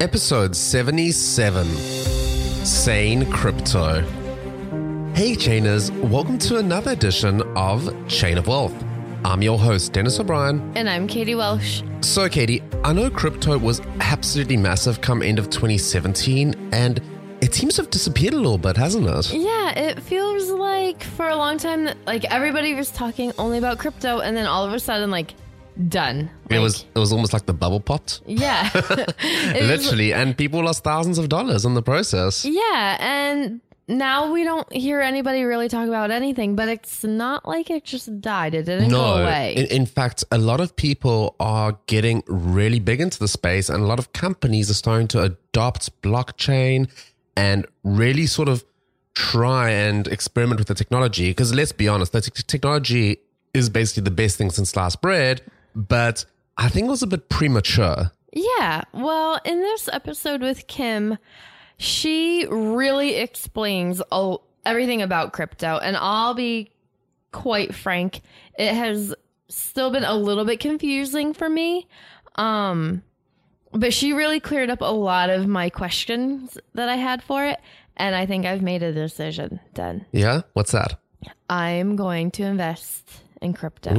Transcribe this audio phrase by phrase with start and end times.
[0.00, 1.64] Episode 77
[2.66, 4.02] Sane Crypto.
[5.14, 8.74] Hey, Chainers, welcome to another edition of Chain of Wealth.
[9.24, 10.70] I'm your host, Dennis O'Brien.
[10.76, 11.82] And I'm Katie Welsh.
[12.02, 17.00] So, Katie, I know crypto was absolutely massive come end of 2017, and
[17.40, 19.32] it seems to have disappeared a little bit, hasn't it?
[19.32, 23.78] Yeah, it feels like for a long time that like everybody was talking only about
[23.78, 25.32] crypto and then all of a sudden like
[25.88, 26.30] done.
[26.50, 28.20] it was it was almost like the bubble popped.
[28.26, 28.70] Yeah.
[28.74, 32.44] It was- Literally, and people lost thousands of dollars in the process.
[32.44, 37.70] yeah, and now we don't hear anybody really talk about anything, but it's not like
[37.70, 38.52] it just died.
[38.54, 39.54] It didn't go away.
[39.56, 43.80] In, in fact, a lot of people are getting really big into the space, and
[43.82, 46.90] a lot of companies are starting to adopt blockchain
[47.36, 48.64] and really sort of
[49.14, 51.30] try and experiment with the technology.
[51.30, 53.18] Because let's be honest, the te- technology
[53.54, 55.42] is basically the best thing since sliced bread,
[55.76, 56.24] but
[56.56, 58.10] I think it was a bit premature.
[58.32, 58.82] Yeah.
[58.92, 61.18] Well, in this episode with Kim,
[61.76, 65.78] she really explains all, everything about crypto.
[65.78, 66.72] And I'll be
[67.30, 68.22] quite frank,
[68.58, 69.14] it has
[69.48, 71.86] still been a little bit confusing for me.
[72.36, 73.02] Um,
[73.72, 77.60] but she really cleared up a lot of my questions that I had for it.
[77.98, 80.06] And I think I've made a decision then.
[80.12, 80.42] Yeah?
[80.54, 80.98] What's that?
[81.48, 83.94] I'm going to invest in crypto,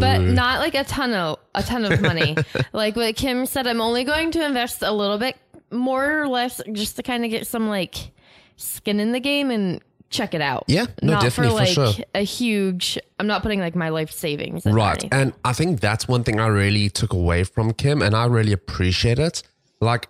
[0.00, 2.36] but not like a ton of a ton of money.
[2.72, 5.36] like what Kim said, I'm only going to invest a little bit,
[5.70, 8.10] more or less, just to kind of get some like
[8.56, 9.80] skin in the game and
[10.10, 10.64] check it out.
[10.68, 12.04] Yeah, no, not definitely, for for like sure.
[12.14, 12.98] a huge.
[13.18, 14.64] I'm not putting like my life savings.
[14.66, 14.90] In Right.
[15.02, 15.10] anything.
[15.12, 18.52] And I think that's one thing I really took away from Kim and I really
[18.52, 19.42] appreciate it.
[19.80, 20.08] Like,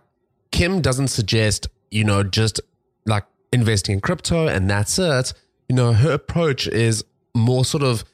[0.52, 2.60] Kim doesn't suggest, you know, just
[3.06, 5.32] like investing in crypto and that's it.
[5.68, 7.04] You know, her approach is
[7.34, 8.04] more sort of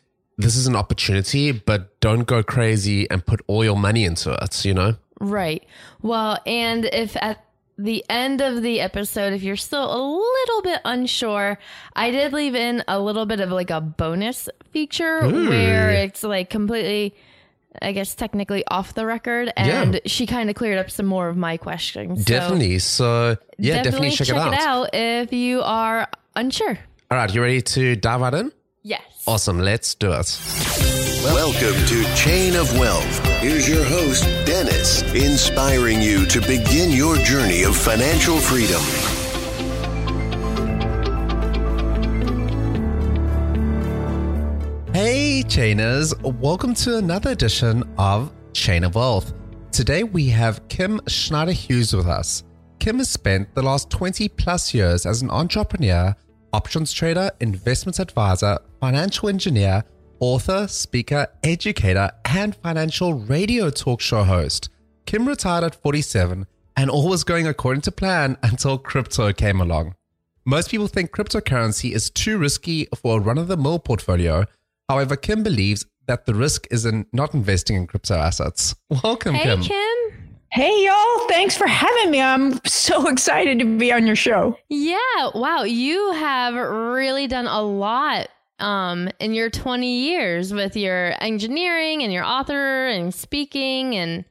[0.40, 4.64] this is an opportunity, but don't go crazy and put all your money into it,
[4.64, 4.96] you know?
[5.20, 5.64] Right.
[6.02, 7.44] Well, and if at
[7.76, 11.58] the end of the episode, if you're still a little bit unsure,
[11.94, 16.50] I did leave in a little bit of like a bonus feature where it's like
[16.50, 17.14] completely,
[17.80, 19.52] I guess, technically off the record.
[19.56, 20.00] And Yeah.
[20.06, 22.24] she kind of cleared up some more of my questions.
[22.24, 22.78] Definitely.
[22.80, 24.90] So, yeah, definitely, check, it, out.
[24.94, 26.78] if you are unsure.
[27.10, 28.52] All right, you ready to dive right in?
[28.82, 29.02] Yes.
[29.26, 29.58] Awesome.
[29.58, 30.40] Let's do it.
[31.22, 33.26] Welcome to Chain of Wealth.
[33.40, 38.80] Here's your host, Dennis, inspiring you to begin your journey of financial freedom.
[44.94, 49.34] Hey, Chainers, welcome to another edition of Chain of Wealth.
[49.72, 52.44] Today we have Kim Snider Hughes with us.
[52.78, 56.16] Kim has spent the last 20 plus years as an entrepreneur,
[56.52, 59.84] options trader, investment advisor, financial engineer,
[60.20, 64.68] author, speaker, educator, and financial radio talk show host.
[65.06, 66.46] Kim retired at 47
[66.76, 69.94] and all was going according to plan until crypto came along.
[70.44, 74.44] Most people think cryptocurrency is too risky for a run of the mill portfolio.
[74.88, 78.74] However, Kim believes that the risk is in not investing in crypto assets.
[79.04, 79.62] Welcome, Hey, Kim.
[79.62, 80.19] Kim.
[80.52, 81.28] Hey, y'all.
[81.28, 82.20] Thanks for having me.
[82.20, 84.56] I'm so excited to be on your show.
[84.68, 88.28] Yeah, wow, you have really done a lot
[88.58, 94.22] um in your 20 years with your engineering and your author and speaking and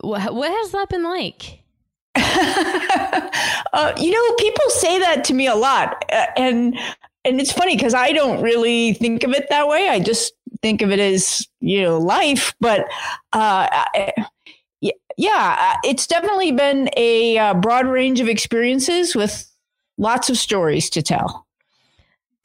[0.00, 1.60] what what has that been like?
[2.16, 6.04] uh, you know, people say that to me a lot.
[6.12, 6.78] Uh, and
[7.24, 9.88] and it's funny because I don't really think of it that way.
[9.88, 12.54] I just think of it as, you know, life.
[12.60, 12.80] But
[13.32, 14.12] uh, I-
[15.16, 19.50] yeah, uh, it's definitely been a uh, broad range of experiences with
[19.98, 21.46] lots of stories to tell.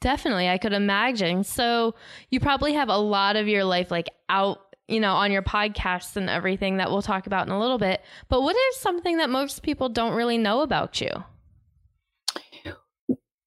[0.00, 1.44] Definitely, I could imagine.
[1.44, 1.94] So,
[2.30, 4.58] you probably have a lot of your life like out,
[4.88, 8.00] you know, on your podcasts and everything that we'll talk about in a little bit.
[8.28, 11.10] But what is something that most people don't really know about you?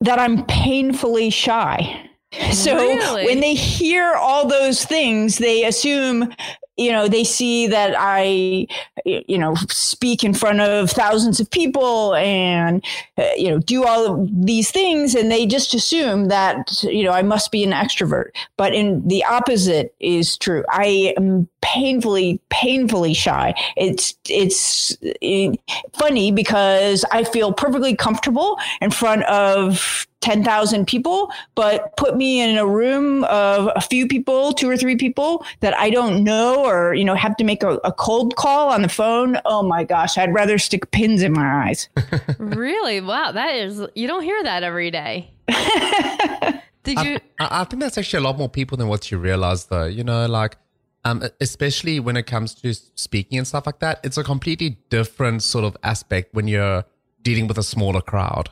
[0.02, 2.10] that I'm painfully shy.
[2.52, 3.26] So Really?
[3.26, 6.34] when they hear all those things, they assume
[6.78, 8.68] you know, they see that I,
[9.06, 12.84] you know, speak in front of thousands of people and,
[13.18, 15.16] uh, you know, do all of these things.
[15.16, 18.32] And they just assume that, you know, I must be an extrovert.
[18.58, 20.64] But in the opposite is true.
[20.70, 23.54] I am painfully, painfully shy.
[23.78, 25.54] It's, it's eh,
[25.94, 32.58] funny because I feel perfectly comfortable in front of 10,000 people, but put me in
[32.58, 36.94] a room of a few people, two or three people that I don't know, or,
[36.94, 39.38] you know, have to make a, a cold call on the phone.
[39.46, 41.90] Oh my gosh, I'd rather stick pins in my eyes.
[42.38, 43.02] really?
[43.02, 43.32] Wow.
[43.32, 45.32] That is, you don't hear that every day.
[46.84, 47.20] Did you?
[47.40, 49.86] I, I think that's actually a lot more people than what you realize, though.
[49.86, 50.58] You know, like,
[51.06, 55.44] um, especially when it comes to speaking and stuff like that, it's a completely different
[55.44, 56.86] sort of aspect when you're
[57.22, 58.50] dealing with a smaller crowd.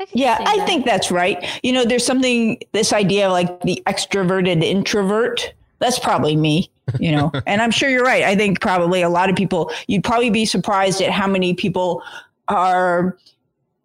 [0.00, 0.66] I yeah, I that.
[0.66, 1.44] think that's right.
[1.62, 5.54] You know, there's something, this idea of like the extroverted introvert.
[5.78, 8.22] That's probably me, you know, and I'm sure you're right.
[8.22, 12.02] I think probably a lot of people, you'd probably be surprised at how many people
[12.48, 13.16] are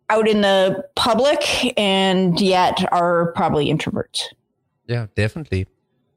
[0.10, 4.24] out in the public and yet are probably introverts.
[4.88, 5.68] Yeah, definitely.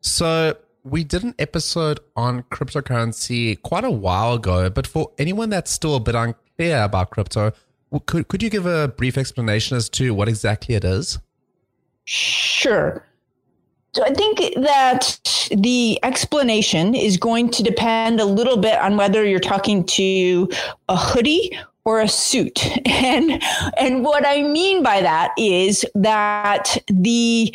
[0.01, 5.71] So we did an episode on cryptocurrency quite a while ago, but for anyone that's
[5.71, 7.53] still a bit unclear about crypto,
[8.07, 11.19] could could you give a brief explanation as to what exactly it is?
[12.05, 13.05] Sure.
[13.95, 15.19] So I think that
[15.55, 20.49] the explanation is going to depend a little bit on whether you're talking to
[20.89, 22.67] a hoodie or a suit.
[22.87, 23.43] And
[23.79, 27.53] and what I mean by that is that the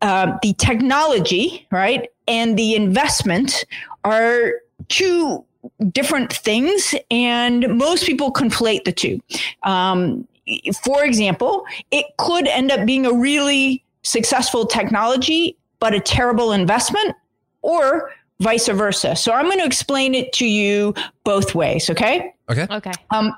[0.00, 3.64] uh, the technology, right, and the investment
[4.04, 4.54] are
[4.88, 5.44] two
[5.92, 9.20] different things, and most people conflate the two.
[9.64, 10.26] Um,
[10.82, 15.56] for example, it could end up being a really successful technology,
[15.86, 17.14] but a terrible investment,
[17.62, 18.10] or
[18.40, 19.14] vice versa.
[19.14, 20.92] So I'm going to explain it to you
[21.22, 21.88] both ways.
[21.88, 22.34] Okay.
[22.50, 22.66] Okay.
[22.68, 22.90] Okay.
[23.10, 23.32] Um,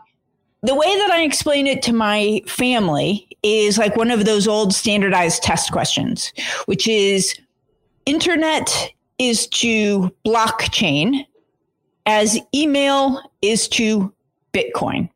[0.62, 4.72] the way that I explain it to my family is like one of those old
[4.72, 6.32] standardized test questions,
[6.64, 7.38] which is
[8.06, 11.26] internet is to blockchain
[12.06, 14.10] as email is to
[14.54, 15.10] Bitcoin.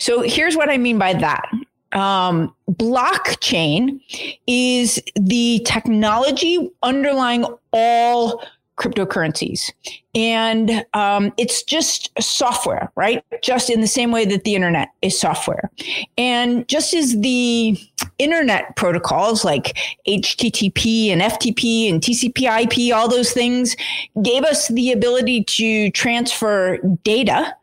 [0.00, 1.48] So here's what I mean by that.
[1.94, 4.00] Um, blockchain
[4.46, 8.42] is the technology underlying all
[8.76, 9.70] cryptocurrencies.
[10.14, 13.24] And um, it's just software, right?
[13.42, 15.70] Just in the same way that the internet is software.
[16.18, 17.78] And just as the
[18.18, 23.76] internet protocols like HTTP and FTP and TCP IP, all those things
[24.22, 27.54] gave us the ability to transfer data,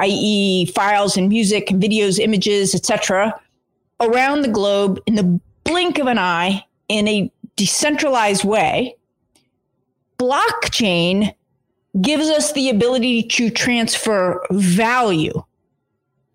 [0.00, 3.38] i.e., files and music and videos, images, etc.,
[4.00, 8.94] around the globe in the blink of an eye in a decentralized way
[10.18, 11.34] blockchain
[12.00, 15.42] gives us the ability to transfer value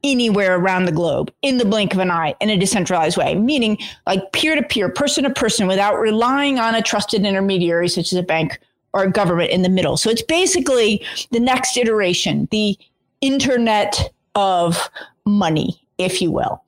[0.04, 3.78] anywhere around the globe in the blink of an eye in a decentralized way, meaning
[4.08, 8.18] like peer to peer, person to person, without relying on a trusted intermediary such as
[8.18, 8.60] a bank
[8.94, 9.98] or a government in the middle.
[9.98, 12.78] So it's basically the next iteration, the
[13.22, 14.90] internet of
[15.26, 16.64] money, if you will.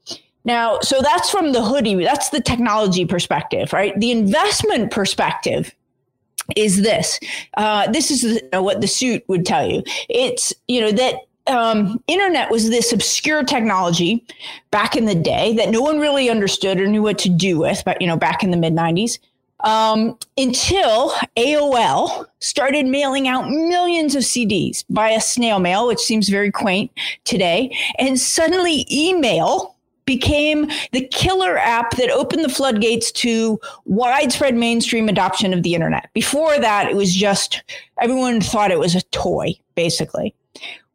[0.45, 3.97] Now, so that's from the hoodie, that's the technology perspective, right?
[3.99, 5.73] The investment perspective
[6.55, 7.19] is this.
[7.55, 9.83] Uh, this is what the suit would tell you.
[10.09, 11.15] It's, you know, that
[11.47, 14.25] um, internet was this obscure technology
[14.71, 17.81] back in the day that no one really understood or knew what to do with,
[17.85, 19.19] but, you know, back in the mid 90s.
[19.61, 26.51] Um, until AOL started mailing out millions of CDs via snail mail, which seems very
[26.51, 26.91] quaint
[27.23, 27.73] today.
[27.97, 29.72] And suddenly email
[30.05, 36.09] became the killer app that opened the floodgates to widespread mainstream adoption of the internet.
[36.13, 37.63] Before that, it was just
[37.99, 40.33] everyone thought it was a toy, basically.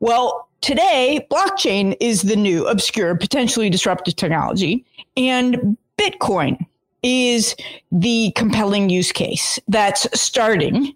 [0.00, 4.84] Well, today, blockchain is the new obscure, potentially disruptive technology,
[5.16, 6.64] and Bitcoin
[7.02, 7.54] is
[7.92, 10.94] the compelling use case that's starting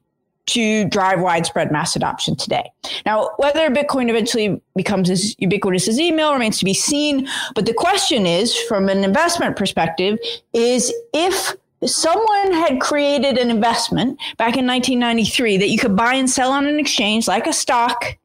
[0.53, 2.71] to drive widespread mass adoption today.
[3.07, 7.29] Now, whether Bitcoin eventually becomes as ubiquitous as email remains to be seen.
[7.55, 10.19] But the question is, from an investment perspective,
[10.53, 16.29] is if someone had created an investment back in 1993 that you could buy and
[16.29, 18.17] sell on an exchange like a stock,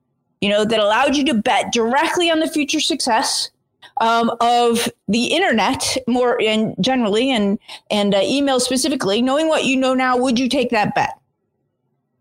[0.41, 3.49] you know, that allowed you to bet directly on the future success
[4.01, 7.57] um, of the internet more and generally and
[7.89, 11.17] and uh, email specifically, knowing what you know now, would you take that bet?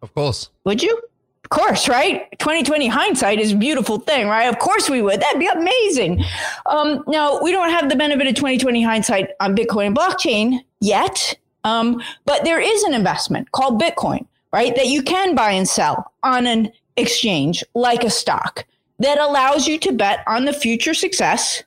[0.07, 0.51] Of course.
[0.63, 1.03] Would you?
[1.45, 2.27] Of course, right?
[2.39, 4.45] 2020 hindsight is a beautiful thing, right?
[4.45, 5.21] Of course we would.
[5.21, 6.25] That'd be amazing.
[6.67, 11.37] Um, now, we don't have the benefit of 2020 hindsight on Bitcoin and blockchain yet,
[11.65, 14.77] um, but there is an investment called Bitcoin, right?
[14.77, 18.65] That you can buy and sell on an exchange like a stock
[19.01, 21.65] that allows you to bet on the future success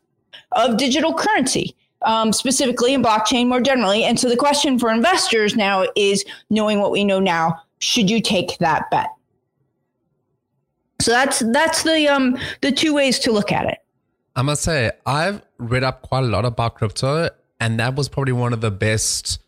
[0.53, 4.03] of digital currency, um, specifically in blockchain more generally.
[4.03, 8.21] And so the question for investors now is knowing what we know now, should you
[8.21, 9.07] take that bet?
[11.01, 13.79] So that's that's the um the two ways to look at it.
[14.35, 18.33] I must say, I've read up quite a lot about crypto, and that was probably
[18.33, 19.41] one of the best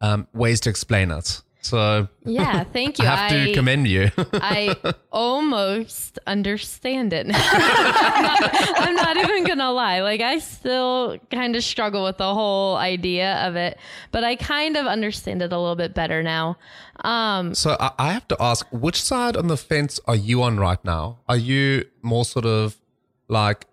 [0.00, 1.42] um, ways to explain it.
[1.60, 3.04] So yeah, thank you.
[3.06, 4.10] I have to commend you.
[4.34, 4.76] I
[5.10, 7.26] almost understand it.
[7.34, 10.00] I'm not even gonna lie.
[10.00, 13.78] Like I still kind of struggle with the whole idea of it,
[14.12, 16.56] but I kind of understand it a little bit better now.
[17.04, 20.58] Um, so I, I have to ask, which side on the fence are you on
[20.58, 21.18] right now?
[21.28, 22.76] Are you more sort of
[23.28, 23.66] like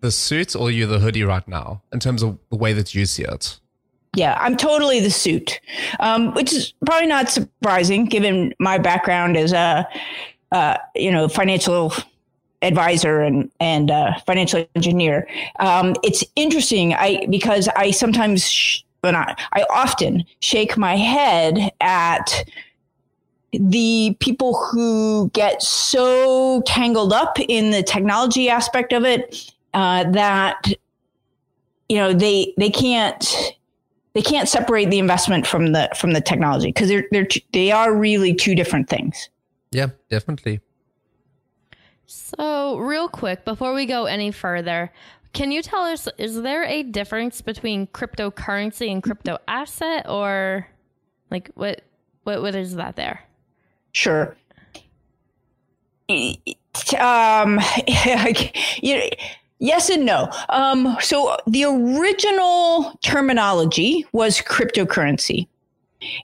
[0.00, 2.94] the suit, or are you the hoodie right now in terms of the way that
[2.94, 3.58] you see it?
[4.14, 5.60] Yeah, I'm totally the suit,
[6.00, 9.86] um, which is probably not surprising given my background as a,
[10.50, 11.92] uh, you know, financial
[12.62, 15.28] advisor and and uh, financial engineer.
[15.60, 21.70] Um, it's interesting, I because I sometimes sh- when I I often shake my head
[21.80, 22.44] at
[23.52, 30.62] the people who get so tangled up in the technology aspect of it uh, that
[31.88, 33.54] you know they they can't
[34.14, 37.94] they can't separate the investment from the from the technology because they're they're they are
[37.94, 39.28] really two different things.
[39.70, 40.60] Yeah, definitely.
[42.06, 44.92] So, real quick before we go any further,
[45.32, 50.66] can you tell us is there a difference between cryptocurrency and crypto asset or
[51.30, 51.82] like what
[52.24, 53.24] what what is that there?
[53.92, 54.36] Sure.
[56.98, 57.60] Um,
[58.82, 59.00] you
[59.60, 60.30] Yes and no.
[60.48, 65.46] Um, so the original terminology was cryptocurrency.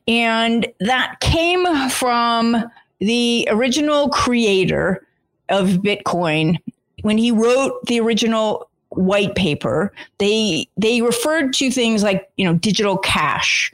[0.08, 2.64] And that came from
[2.98, 5.06] the original creator
[5.50, 6.58] of Bitcoin
[7.02, 12.54] when he wrote the original white paper they they referred to things like you know
[12.54, 13.70] digital cash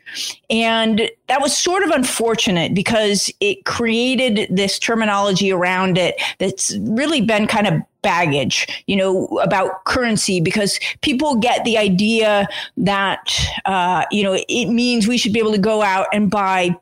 [0.51, 7.21] and that was sort of unfortunate because it created this terminology around it that's really
[7.21, 13.33] been kind of baggage you know about currency because people get the idea that
[13.65, 16.77] uh, you know it means we should be able to go out and buy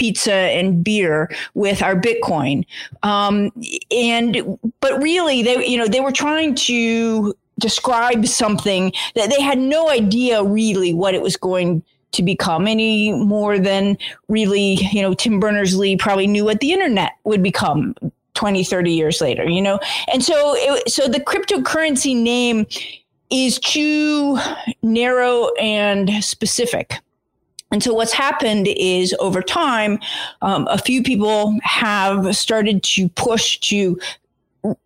[0.00, 2.64] pizza and beer with our Bitcoin.
[3.02, 3.52] Um,
[3.90, 9.58] and but really, they you know they were trying to describe something that they had
[9.58, 13.96] no idea really what it was going to become any more than
[14.28, 17.94] really, you know, Tim Berners Lee probably knew what the internet would become
[18.40, 19.78] 20, 30 years later, you know?
[20.10, 22.66] And so, it, so the cryptocurrency name
[23.28, 24.38] is too
[24.82, 26.94] narrow and specific.
[27.70, 29.98] And so what's happened is over time,
[30.40, 34.00] um, a few people have started to push to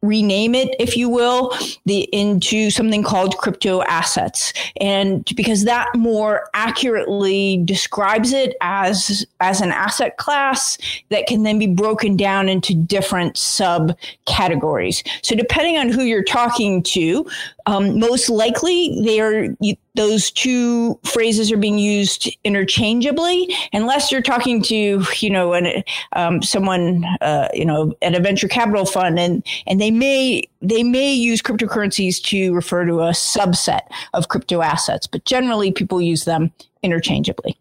[0.02, 6.48] rename it, if you will, the into something called crypto assets, and because that more
[6.54, 10.78] accurately describes it as as an asset class
[11.10, 15.06] that can then be broken down into different subcategories.
[15.22, 17.26] So depending on who you're talking to,
[17.66, 19.48] um, most likely they are
[19.94, 25.82] those two phrases are being used interchangeably, unless you're talking to you know an,
[26.14, 30.82] um, someone uh, you know at a venture capital fund, and and they may they
[30.82, 36.24] may use cryptocurrencies to refer to a subset of crypto assets, but generally people use
[36.24, 36.52] them
[36.82, 37.56] interchangeably.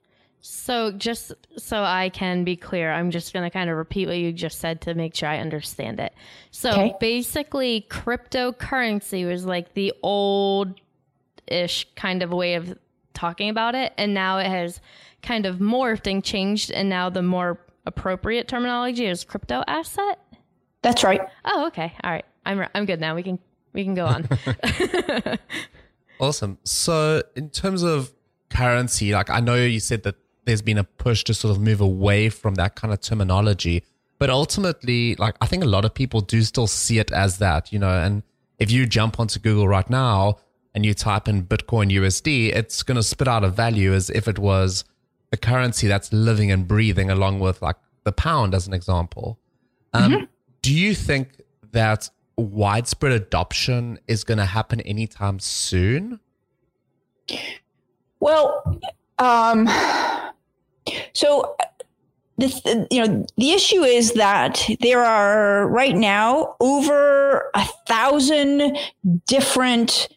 [0.46, 4.18] So just so I can be clear, I'm just going to kind of repeat what
[4.18, 6.14] you just said to make sure I understand it.
[6.52, 6.96] So okay.
[7.00, 10.82] basically, cryptocurrency was like the old
[11.48, 12.78] ish kind of way of
[13.14, 13.94] talking about it.
[13.98, 14.82] And now it has
[15.22, 16.72] kind of morphed and changed.
[16.72, 20.20] And now the more appropriate terminology is crypto asset.
[20.82, 21.22] That's right.
[21.46, 21.94] Oh, okay.
[22.04, 22.26] All right.
[22.46, 23.16] I'm, I'm good now.
[23.16, 23.40] We can,
[23.72, 24.28] we can go on.
[26.20, 26.58] awesome.
[26.66, 28.12] So in terms of
[28.50, 31.82] currency, like I know you said that there's been a push to sort of move
[31.82, 33.84] away from that kind of terminology.
[34.20, 37.74] But ultimately, like I think a lot of people do still see it as that,
[37.74, 38.24] you know, and
[38.60, 40.38] if you jump onto Google right now,
[40.74, 44.28] and you type in Bitcoin USD, it's going to spit out a value as if
[44.28, 44.84] it was
[45.32, 49.40] a currency that's living and breathing along with like the pound as an example.
[49.94, 50.24] Um, mm-hmm.
[50.62, 56.20] Do you think that widespread adoption is going to happen anytime soon?
[58.20, 58.82] Well,
[59.20, 59.68] um,
[61.14, 61.56] so
[62.38, 68.78] this, you know, the issue is that there are right now over a thousand
[69.28, 70.10] different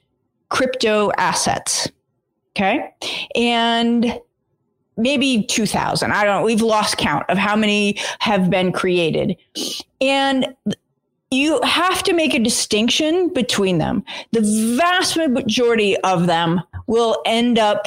[0.49, 1.89] crypto assets.
[2.53, 2.91] Okay.
[3.35, 4.19] And
[4.99, 9.37] maybe 2000 i don't know we've lost count of how many have been created
[10.01, 10.55] and
[11.31, 14.41] you have to make a distinction between them the
[14.79, 17.87] vast majority of them will end up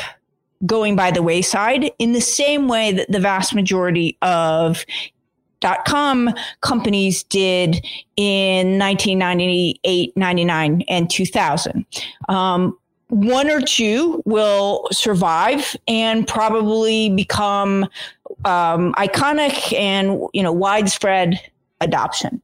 [0.66, 4.86] going by the wayside in the same way that the vast majority of
[5.62, 6.30] dot com
[6.62, 7.86] companies did
[8.16, 11.86] in 1998 99 and 2000
[12.30, 17.84] um, one or two will survive and probably become
[18.46, 21.40] um, iconic and you know widespread
[21.82, 22.42] adoption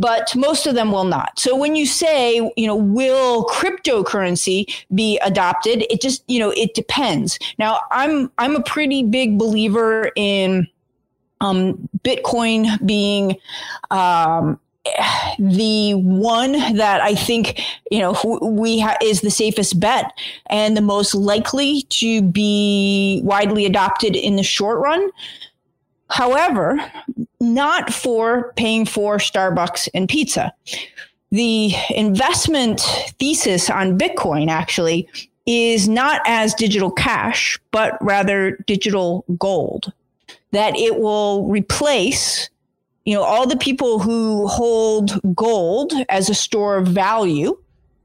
[0.00, 1.38] but most of them will not.
[1.38, 4.64] So when you say, you know, will cryptocurrency
[4.94, 5.84] be adopted?
[5.90, 7.38] It just, you know, it depends.
[7.58, 10.66] Now, I'm I'm a pretty big believer in
[11.42, 13.36] um, Bitcoin being
[13.90, 14.58] um,
[15.38, 20.10] the one that I think you know we ha- is the safest bet
[20.48, 25.10] and the most likely to be widely adopted in the short run.
[26.10, 26.78] However,
[27.40, 30.52] not for paying for Starbucks and pizza.
[31.30, 32.80] The investment
[33.18, 35.08] thesis on Bitcoin actually
[35.46, 39.92] is not as digital cash, but rather digital gold.
[40.52, 42.50] That it will replace,
[43.04, 47.56] you know, all the people who hold gold as a store of value,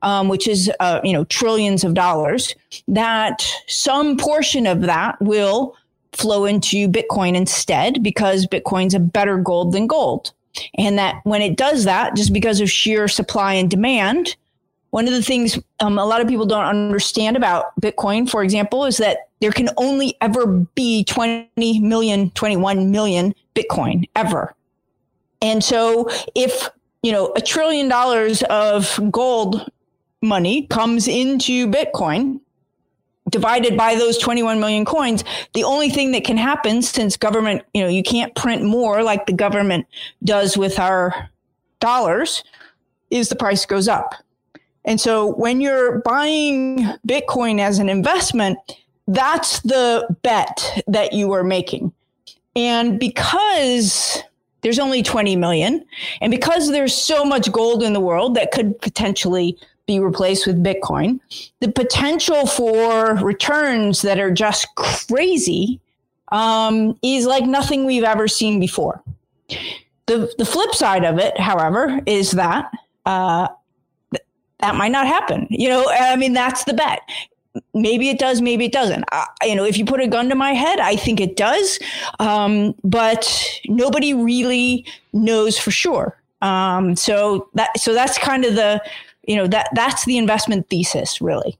[0.03, 2.55] um, which is, uh, you know, trillions of dollars.
[2.87, 5.75] That some portion of that will
[6.15, 10.31] flow into Bitcoin instead because Bitcoin's a better gold than gold.
[10.75, 14.35] And that when it does that, just because of sheer supply and demand,
[14.91, 18.85] one of the things um, a lot of people don't understand about Bitcoin, for example,
[18.85, 24.55] is that there can only ever be 20 million, 21 million Bitcoin ever.
[25.41, 26.69] And so if,
[27.03, 29.69] you know, a trillion dollars of gold
[30.21, 32.39] money comes into Bitcoin,
[33.29, 35.23] divided by those 21 million coins
[35.55, 39.25] the only thing that can happen since government you know you can't print more like
[39.25, 39.87] the government
[40.23, 41.29] does with our
[41.79, 42.43] dollars
[43.11, 44.15] is the price goes up.
[44.83, 48.57] And so when you're buying bitcoin as an investment
[49.07, 51.93] that's the bet that you are making.
[52.55, 54.23] And because
[54.61, 55.85] there's only 20 million
[56.21, 59.55] and because there's so much gold in the world that could potentially
[59.87, 61.19] be replaced with Bitcoin.
[61.59, 65.79] The potential for returns that are just crazy
[66.31, 69.01] um, is like nothing we've ever seen before.
[70.07, 72.71] The, the flip side of it, however, is that
[73.05, 73.47] uh,
[74.11, 74.23] th-
[74.59, 75.47] that might not happen.
[75.49, 77.01] You know, I mean, that's the bet.
[77.73, 79.05] Maybe it does, maybe it doesn't.
[79.11, 81.79] Uh, you know, if you put a gun to my head, I think it does.
[82.19, 86.17] Um, but nobody really knows for sure.
[86.41, 88.81] Um, so that so that's kind of the
[89.27, 91.57] you know that that's the investment thesis really.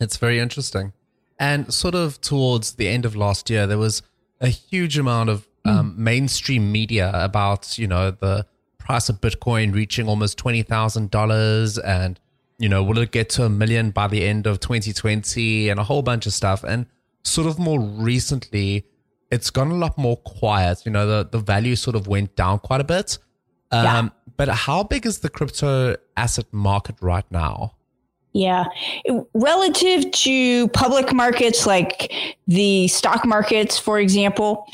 [0.00, 0.92] It's very interesting.
[1.40, 4.02] And sort of towards the end of last year there was
[4.40, 5.96] a huge amount of um, mm.
[5.96, 8.46] mainstream media about you know the
[8.78, 12.18] price of bitcoin reaching almost $20000 and
[12.58, 15.84] you know will it get to a million by the end of 2020 and a
[15.84, 16.64] whole bunch of stuff.
[16.64, 16.86] And
[17.22, 18.86] sort of more recently
[19.30, 20.82] it's gone a lot more quiet.
[20.84, 23.18] You know the, the value sort of went down quite a bit.
[23.70, 24.08] Um, yeah.
[24.38, 27.74] But how big is the crypto asset market right now?
[28.32, 28.66] Yeah.
[29.34, 32.12] Relative to public markets like
[32.46, 34.64] the stock markets, for example,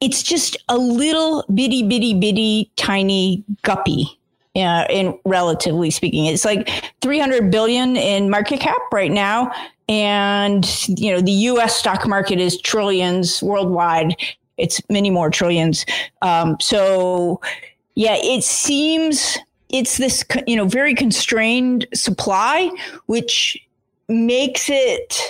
[0.00, 4.06] it's just a little bitty, bitty, bitty, tiny guppy.
[4.54, 6.70] Yeah, in relatively speaking, it's like
[7.02, 9.52] 300 billion in market cap right now,
[9.86, 11.76] and you know the U.S.
[11.76, 14.16] stock market is trillions worldwide.
[14.56, 15.84] It's many more trillions.
[16.22, 17.42] Um, so
[17.96, 19.38] yeah, it seems
[19.70, 22.70] it's this you know very constrained supply,
[23.06, 23.58] which
[24.08, 25.20] makes it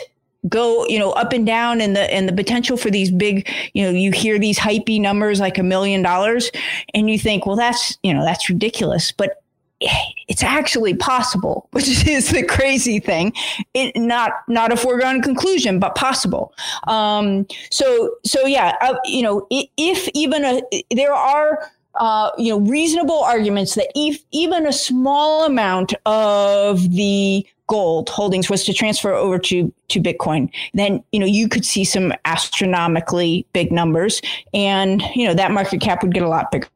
[0.49, 3.83] go you know up and down and the and the potential for these big you
[3.83, 6.53] know you hear these hypey numbers like a million dollars
[6.95, 9.43] and you think well that's you know that's ridiculous but
[9.81, 13.33] it's actually possible which is the crazy thing.
[13.75, 16.55] It not not a foregone conclusion but possible.
[16.87, 20.63] Um so so yeah uh, you know if even a
[20.95, 27.47] there are uh, you know, reasonable arguments that if even a small amount of the
[27.69, 31.85] gold holdings was to transfer over to to Bitcoin, then you know you could see
[31.85, 34.21] some astronomically big numbers,
[34.53, 36.69] and you know that market cap would get a lot bigger.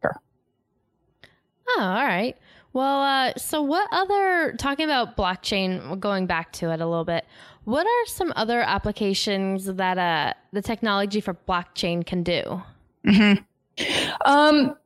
[1.69, 2.37] Oh, all right.
[2.73, 5.99] Well, uh, so what other talking about blockchain?
[6.01, 7.27] Going back to it a little bit,
[7.65, 12.63] what are some other applications that uh, the technology for blockchain can do?
[13.07, 13.43] Mm-hmm.
[14.25, 14.77] Um,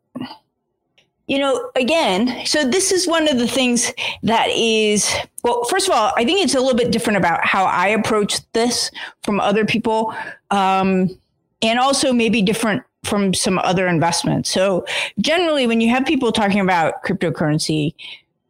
[1.26, 5.94] you know, again, so this is one of the things that is, well, first of
[5.94, 8.90] all, I think it's a little bit different about how I approach this
[9.22, 10.14] from other people.
[10.50, 11.18] Um,
[11.64, 14.50] and also maybe different from some other investments.
[14.50, 14.84] So
[15.18, 17.94] generally, when you have people talking about cryptocurrency,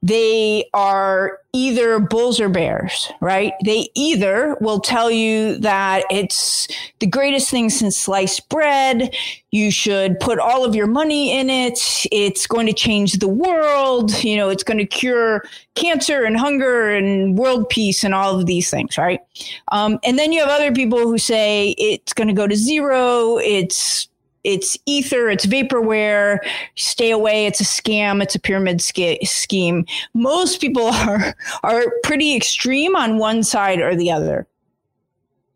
[0.04, 3.54] they are either bulls or bears, right?
[3.64, 9.14] They either will tell you that it's the greatest thing since sliced bread.
[9.50, 11.80] You should put all of your money in it.
[12.12, 14.22] It's going to change the world.
[14.22, 15.42] You know, it's going to cure
[15.74, 19.20] cancer and hunger and world peace and all of these things, right?
[19.68, 23.38] Um, and then you have other people who say it's going to go to zero.
[23.38, 24.06] It's
[24.44, 26.38] it's ether, it's vaporware.
[26.76, 27.46] Stay away.
[27.46, 28.22] It's a scam.
[28.22, 29.86] It's a pyramid sch- scheme.
[30.12, 34.46] Most people are are pretty extreme on one side or the other.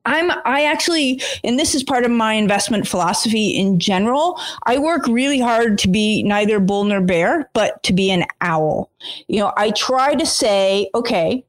[0.06, 4.40] I'm I actually and this is part of my investment philosophy in general.
[4.64, 8.90] I work really hard to be neither bull nor bear, but to be an owl.
[9.26, 11.44] You know, I try to say, okay,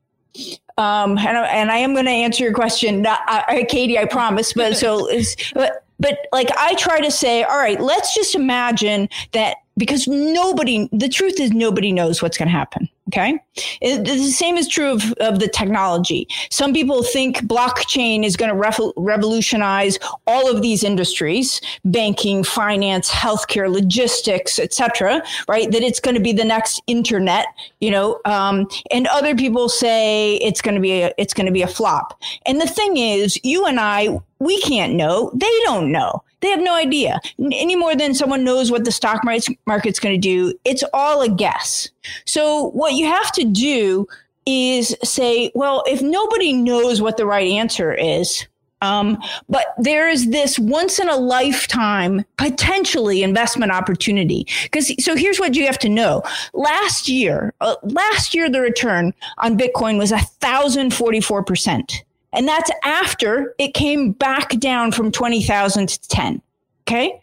[0.77, 4.53] um, and, and I am going to answer your question, uh, Katie, I promise.
[4.53, 5.09] But so,
[5.53, 10.87] but but like I try to say, all right, let's just imagine that because nobody,
[10.91, 12.87] the truth is nobody knows what's going to happen.
[13.07, 13.39] Okay.
[13.81, 16.27] It, the same is true of, of the technology.
[16.51, 23.71] Some people think blockchain is going to revolutionize all of these industries, banking, finance, healthcare,
[23.71, 25.23] logistics, etc.
[25.47, 25.71] right?
[25.71, 27.47] That it's going to be the next internet,
[27.79, 31.51] you know, um, and other people say it's going to be a, it's going to
[31.51, 32.21] be a flop.
[32.45, 35.31] And the thing is, you and I, we can't know.
[35.33, 36.23] They don't know.
[36.41, 37.19] They have no idea
[37.51, 40.53] any more than someone knows what the stock market's going to do.
[40.65, 41.89] It's all a guess.
[42.25, 44.07] So what you have to do
[44.45, 48.47] is say, well, if nobody knows what the right answer is,
[48.81, 54.47] um, but there is this once in a lifetime potentially investment opportunity.
[54.63, 56.23] Because so here's what you have to know:
[56.53, 62.03] last year, uh, last year the return on Bitcoin was a thousand forty four percent.
[62.33, 66.41] And that's after it came back down from 20,000 to 10.
[66.87, 67.21] Okay.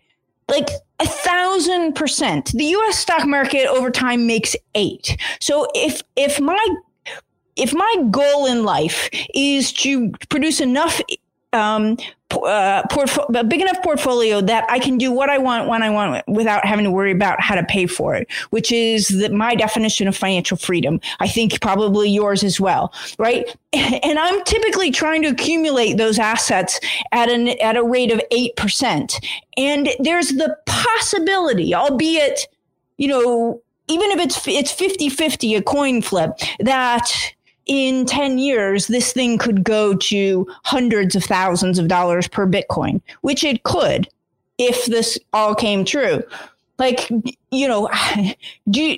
[0.49, 0.69] Like
[1.01, 2.53] a thousand percent.
[2.53, 5.17] The US stock market over time makes eight.
[5.41, 6.77] So if, if my,
[7.57, 11.01] if my goal in life is to produce enough
[11.53, 11.97] um,
[12.33, 12.83] uh,
[13.35, 16.65] a big enough portfolio that I can do what I want when I want without
[16.65, 20.17] having to worry about how to pay for it, which is the, my definition of
[20.17, 21.01] financial freedom.
[21.21, 23.49] I think probably yours as well, right?
[23.77, 26.81] And I'm typically trying to accumulate those assets
[27.13, 29.21] at an at a rate of eight percent,
[29.57, 32.49] and there's the possibility, albeit,
[32.97, 37.35] you know, even if it's it's 50-50 a coin flip that
[37.67, 43.01] in 10 years, this thing could go to hundreds of thousands of dollars per Bitcoin,
[43.23, 44.09] which it could
[44.59, 46.23] if this all came true.
[46.79, 47.11] Like,
[47.51, 47.91] you know,
[48.71, 48.97] do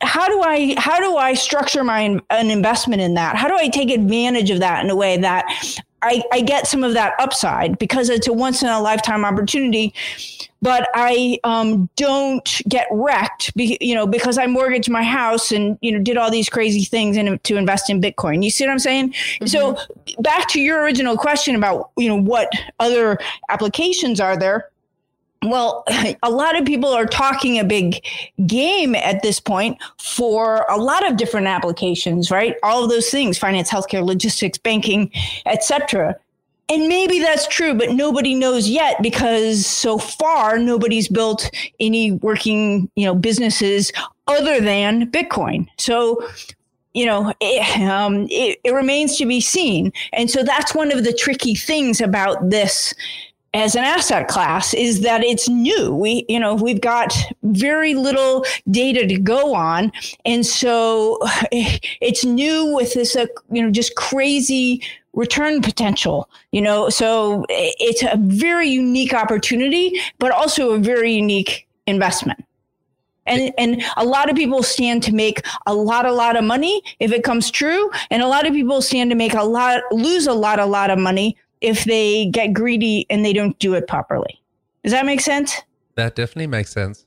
[0.00, 3.36] how do I how do I structure my an investment in that?
[3.36, 5.44] How do I take advantage of that in a way that
[6.02, 9.94] I, I get some of that upside because it's a once in a lifetime opportunity,
[10.62, 15.78] but I um, don't get wrecked, be, you know, because I mortgaged my house and
[15.80, 18.44] you know did all these crazy things in, to invest in Bitcoin.
[18.44, 19.10] You see what I'm saying?
[19.10, 19.46] Mm-hmm.
[19.46, 19.78] So
[20.20, 24.70] back to your original question about you know what other applications are there
[25.50, 25.84] well,
[26.22, 28.04] a lot of people are talking a big
[28.46, 32.56] game at this point for a lot of different applications, right?
[32.62, 35.10] All of those things, finance, healthcare, logistics, banking,
[35.46, 36.16] etc.
[36.68, 42.90] And maybe that's true, but nobody knows yet because so far nobody's built any working,
[42.96, 43.92] you know, businesses
[44.26, 45.68] other than Bitcoin.
[45.78, 46.26] So
[46.96, 49.92] you know, it, um, it, it, remains to be seen.
[50.14, 52.94] And so that's one of the tricky things about this
[53.56, 55.94] as an asset class is that it's new.
[55.94, 59.92] We, you know, we've got very little data to go on.
[60.24, 61.18] And so
[61.52, 64.82] it's new with this, uh, you know, just crazy
[65.14, 71.66] return potential, you know, so it's a very unique opportunity, but also a very unique
[71.86, 72.44] investment.
[73.24, 76.82] And, and a lot of people stand to make a lot, a lot of money
[77.00, 77.90] if it comes true.
[78.10, 80.90] And a lot of people stand to make a lot, lose a lot, a lot
[80.90, 84.40] of money if they get greedy and they don't do it properly.
[84.84, 85.60] Does that make sense?
[85.96, 87.04] That definitely makes sense.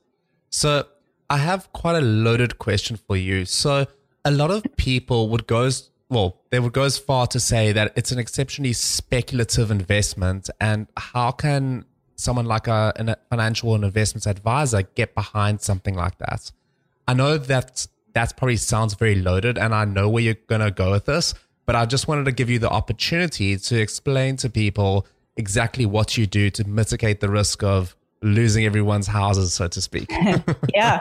[0.50, 0.86] So,
[1.30, 3.44] I have quite a loaded question for you.
[3.46, 3.86] So,
[4.24, 5.70] a lot of people would go
[6.10, 10.50] well, they would go as far to say that it's an exceptionally speculative investment.
[10.60, 11.84] And how can
[12.16, 16.50] someone like a, a financial and investments advisor get behind something like that?
[17.06, 20.72] I know that that probably sounds very loaded, and I know where you're going to
[20.72, 21.32] go with this
[21.70, 25.06] but I just wanted to give you the opportunity to explain to people
[25.36, 30.10] exactly what you do to mitigate the risk of losing everyone's houses, so to speak.
[30.74, 30.98] yeah.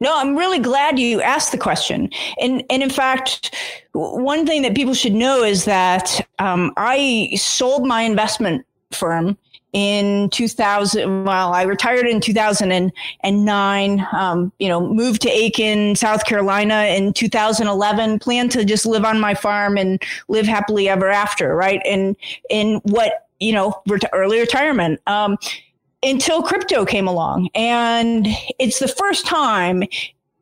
[0.00, 2.10] No, I'm really glad you asked the question.
[2.38, 3.56] And and in fact,
[3.92, 9.38] one thing that people should know is that um, I sold my investment firm
[9.72, 11.24] in 2000.
[11.24, 14.06] Well, I retired in 2009.
[14.12, 18.18] Um, you know, moved to Aiken, South Carolina in 2011.
[18.18, 21.54] Planned to just live on my farm and live happily ever after.
[21.56, 22.16] Right, and
[22.50, 25.00] in what you know, ret- early retirement.
[25.06, 25.36] Um,
[26.04, 28.26] until crypto came along, and
[28.58, 29.84] it's the first time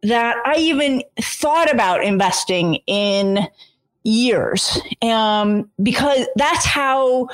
[0.02, 3.46] that I even thought about investing in
[4.02, 7.28] years um, because that's how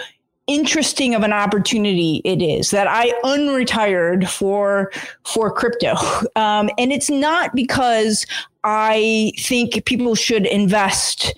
[0.46, 4.92] interesting of an opportunity it is that I unretired for
[5.24, 5.94] for crypto,
[6.36, 8.26] um, and it's not because
[8.64, 11.34] I think people should invest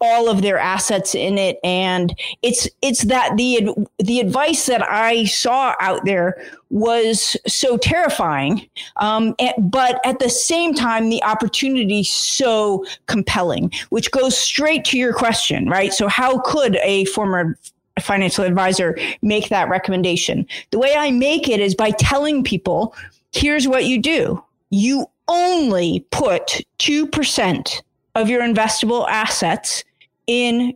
[0.00, 1.58] all of their assets in it.
[1.64, 6.36] And it's it's that the the advice that i saw out there
[6.70, 8.68] was so terrifying.
[8.96, 15.12] Um, but at the same time the opportunity so compelling which goes straight to your
[15.12, 15.92] question right?
[15.92, 17.56] So how could a former
[18.00, 22.94] financial advisor make that recommendation the way i make it is by telling people
[23.32, 27.82] here's what you do you only put 2%
[28.14, 29.84] of your investable assets
[30.26, 30.74] in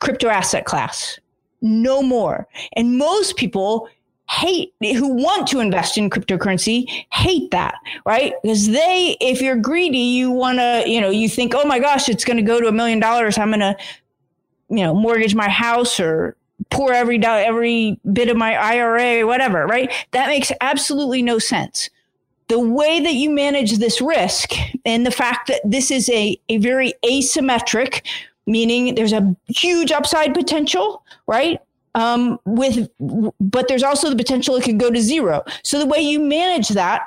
[0.00, 1.18] crypto asset class.
[1.60, 2.46] No more.
[2.74, 3.88] And most people
[4.30, 9.96] hate who want to invest in cryptocurrency hate that right because they if you're greedy
[9.96, 12.68] you want to you know you think oh my gosh it's going to go to
[12.68, 13.74] a million dollars i'm going to
[14.68, 16.36] you know mortgage my house or
[16.70, 21.90] pour every dollar, every bit of my ira whatever right that makes absolutely no sense
[22.48, 24.52] the way that you manage this risk
[24.84, 28.04] and the fact that this is a, a very asymmetric,
[28.46, 31.60] meaning there's a huge upside potential, right?
[31.94, 35.44] Um, with, but there's also the potential it could go to zero.
[35.62, 37.02] So the way you manage that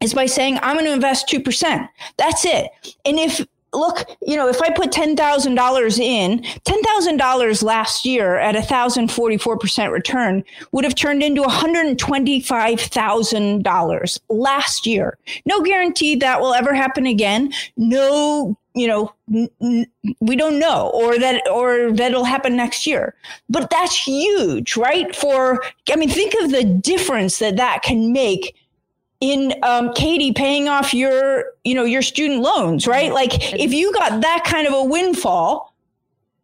[0.00, 1.88] is by saying, I'm going to invest 2%.
[2.16, 2.70] That's it.
[3.04, 8.60] And if look, you know, if I put $10,000 in, $10,000 last year at a
[8.60, 15.16] 1,044% return would have turned into $125,000 last year.
[15.46, 17.52] No guarantee that will ever happen again.
[17.76, 19.86] No, you know, n- n-
[20.20, 23.14] we don't know or that or that'll happen next year.
[23.48, 25.14] But that's huge, right?
[25.14, 28.54] For I mean, think of the difference that that can make
[29.20, 33.12] in um, Katie paying off your, you know, your student loans, right?
[33.12, 35.74] Like if you got that kind of a windfall,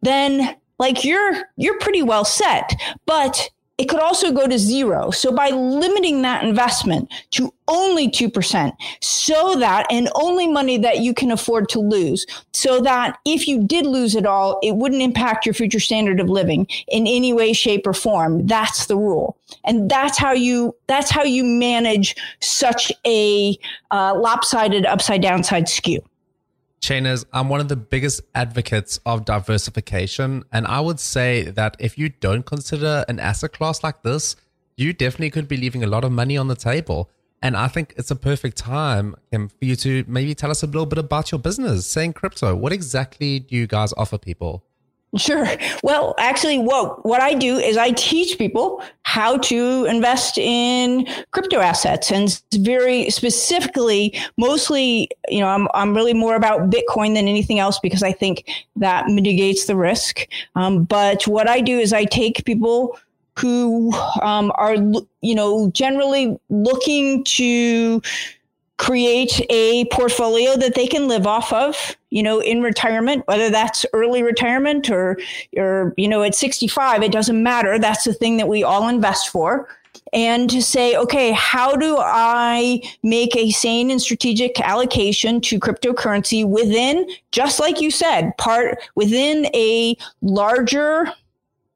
[0.01, 2.79] then like you're you're pretty well set.
[3.05, 5.11] But it could also go to zero.
[5.11, 11.13] So by limiting that investment to only 2%, so that and only money that you
[11.13, 15.45] can afford to lose, so that if you did lose it all, it wouldn't impact
[15.45, 18.47] your future standard of living in any way, shape, or form.
[18.47, 19.37] That's the rule.
[19.63, 23.57] And that's how you, that's how you manage such a
[23.91, 26.01] uh, lopsided upside downside skew.
[26.87, 30.45] Chainers, I'm one of the biggest advocates of diversification.
[30.53, 34.37] And I would say that if you don't consider an asset class like this,
[34.77, 37.09] you definitely could be leaving a lot of money on the table.
[37.41, 40.65] And I think it's a perfect time Kim, for you to maybe tell us a
[40.65, 42.55] little bit about your business, Sane Crypto.
[42.55, 44.63] What exactly do you guys offer people?
[45.17, 45.47] Sure.
[45.83, 51.59] Well, actually, what what I do is I teach people how to invest in crypto
[51.59, 57.59] assets, and very specifically, mostly, you know, I'm I'm really more about Bitcoin than anything
[57.59, 60.27] else because I think that mitigates the risk.
[60.55, 62.97] Um, but what I do is I take people
[63.37, 64.75] who um, are,
[65.21, 68.01] you know, generally looking to
[68.77, 73.85] create a portfolio that they can live off of you know in retirement whether that's
[73.93, 75.17] early retirement or
[75.57, 77.79] or you know at 65 it doesn't matter.
[77.79, 79.67] That's the thing that we all invest for.
[80.13, 86.47] And to say okay how do i make a sane and strategic allocation to cryptocurrency
[86.47, 91.11] within just like you said part within a larger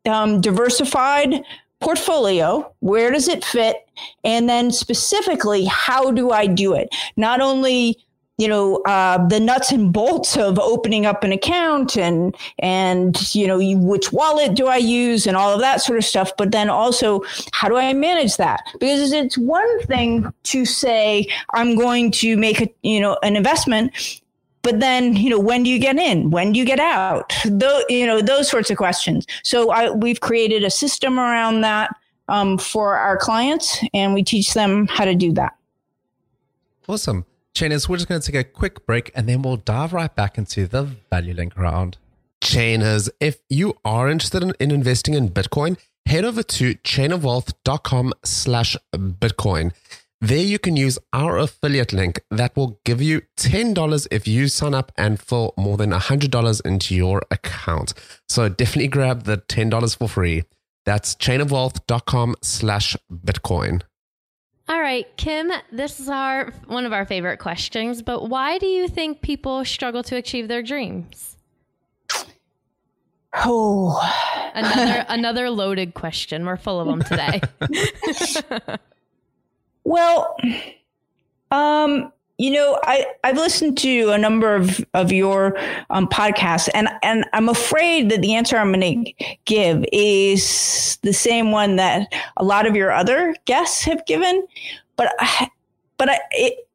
[0.05, 1.43] um, diversified
[1.81, 3.77] portfolio where does it fit?
[4.23, 6.89] And then specifically how do i do it?
[7.17, 7.97] Not only
[8.41, 13.45] you know uh, the nuts and bolts of opening up an account and and you
[13.45, 16.67] know which wallet do i use and all of that sort of stuff but then
[16.67, 17.21] also
[17.53, 18.61] how do i manage that?
[18.79, 24.20] Because it's one thing to say i'm going to make a you know an investment
[24.61, 26.31] but then you know when do you get in?
[26.31, 27.33] When do you get out?
[27.45, 29.25] Those you know those sorts of questions.
[29.43, 31.95] So I, we've created a system around that
[32.27, 35.55] um, for our clients and we teach them how to do that.
[36.87, 37.25] Awesome.
[37.53, 40.37] Chainers we're just going to take a quick break and then we'll dive right back
[40.37, 41.97] into the value link round.
[42.41, 48.75] Chainers if you are interested in, in investing in bitcoin head over to chainofwealth.com slash
[48.93, 49.71] bitcoin
[50.21, 54.73] there you can use our affiliate link that will give you $10 if you sign
[54.73, 57.93] up and fill more than $100 into your account.
[58.29, 60.43] So definitely grab the $10 for free.
[60.85, 63.81] That's chainofwealth.com slash Bitcoin.
[64.69, 68.87] All right, Kim, this is our one of our favorite questions, but why do you
[68.87, 71.35] think people struggle to achieve their dreams?
[73.33, 73.99] Oh,
[74.53, 76.45] Another another loaded question.
[76.45, 77.41] We're full of them today.
[79.83, 80.35] well,
[81.51, 85.57] um, you know, I I've listened to a number of of your
[85.91, 89.13] um, podcasts, and and I'm afraid that the answer I'm going to
[89.45, 94.45] give is the same one that a lot of your other guests have given,
[94.95, 95.49] but I,
[95.97, 96.67] but I, it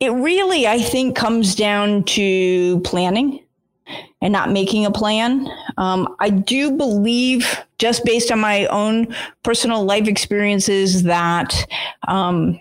[0.00, 3.38] it really I think comes down to planning
[4.20, 5.48] and not making a plan.
[5.76, 11.66] Um, I do believe, just based on my own personal life experiences, that
[12.08, 12.60] um,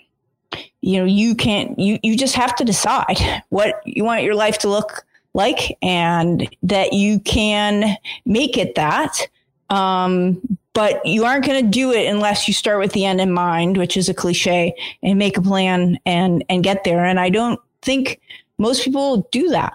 [0.81, 4.57] you know you can't you you just have to decide what you want your life
[4.59, 9.27] to look like, and that you can make it that.
[9.69, 10.41] Um,
[10.73, 13.77] but you aren't going to do it unless you start with the end in mind,
[13.77, 17.05] which is a cliche, and make a plan and and get there.
[17.05, 18.19] And I don't think
[18.57, 19.73] most people do that.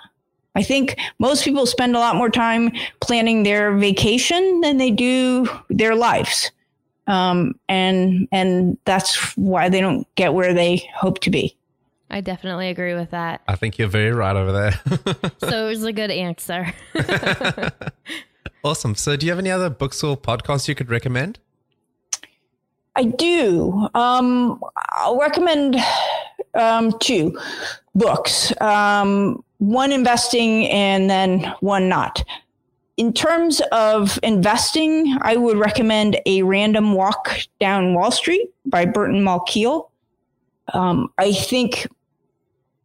[0.57, 5.47] I think most people spend a lot more time planning their vacation than they do
[5.69, 6.51] their lives.
[7.07, 11.57] Um, and and that's why they don't get where they hope to be.
[12.11, 13.43] I definitely agree with that.
[13.47, 14.81] I think you're very right over there.
[15.51, 16.73] so it was a good answer.
[18.65, 18.95] awesome.
[18.95, 21.39] So, do you have any other books or podcasts you could recommend?
[22.97, 23.89] I do.
[23.95, 25.77] Um, I'll recommend
[26.55, 27.39] um, two
[27.95, 28.59] books.
[28.61, 32.23] Um, one investing and then one not.
[32.97, 39.23] In terms of investing, I would recommend A Random Walk Down Wall Street by Burton
[39.23, 39.91] Malkiel.
[40.73, 41.87] Um, I think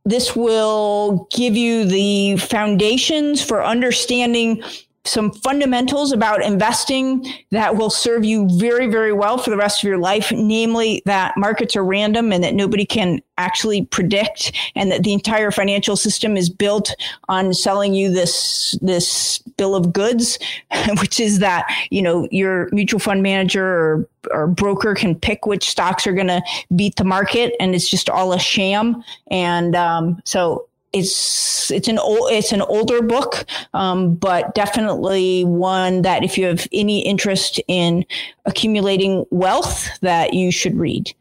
[0.03, 4.63] this will give you the foundations for understanding
[5.03, 9.87] some fundamentals about investing that will serve you very, very well for the rest of
[9.87, 15.01] your life, namely that markets are random and that nobody can actually predict and that
[15.01, 16.93] the entire financial system is built
[17.29, 20.37] on selling you this, this bill of goods,
[20.99, 25.67] which is that, you know, your mutual fund manager or, or broker can pick which
[25.67, 26.41] stocks are going to
[26.75, 29.03] beat the market and it's just all a sham.
[29.31, 36.01] And, um, so it's it's an old it's an older book, um, but definitely one
[36.01, 38.05] that if you have any interest in
[38.45, 41.13] accumulating wealth, that you should read.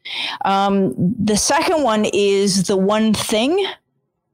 [0.44, 3.64] Um, the second one is the One Thing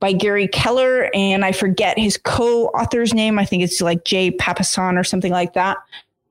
[0.01, 3.39] by Gary Keller, and I forget his co-author's name.
[3.39, 5.77] I think it's like Jay Papasan or something like that.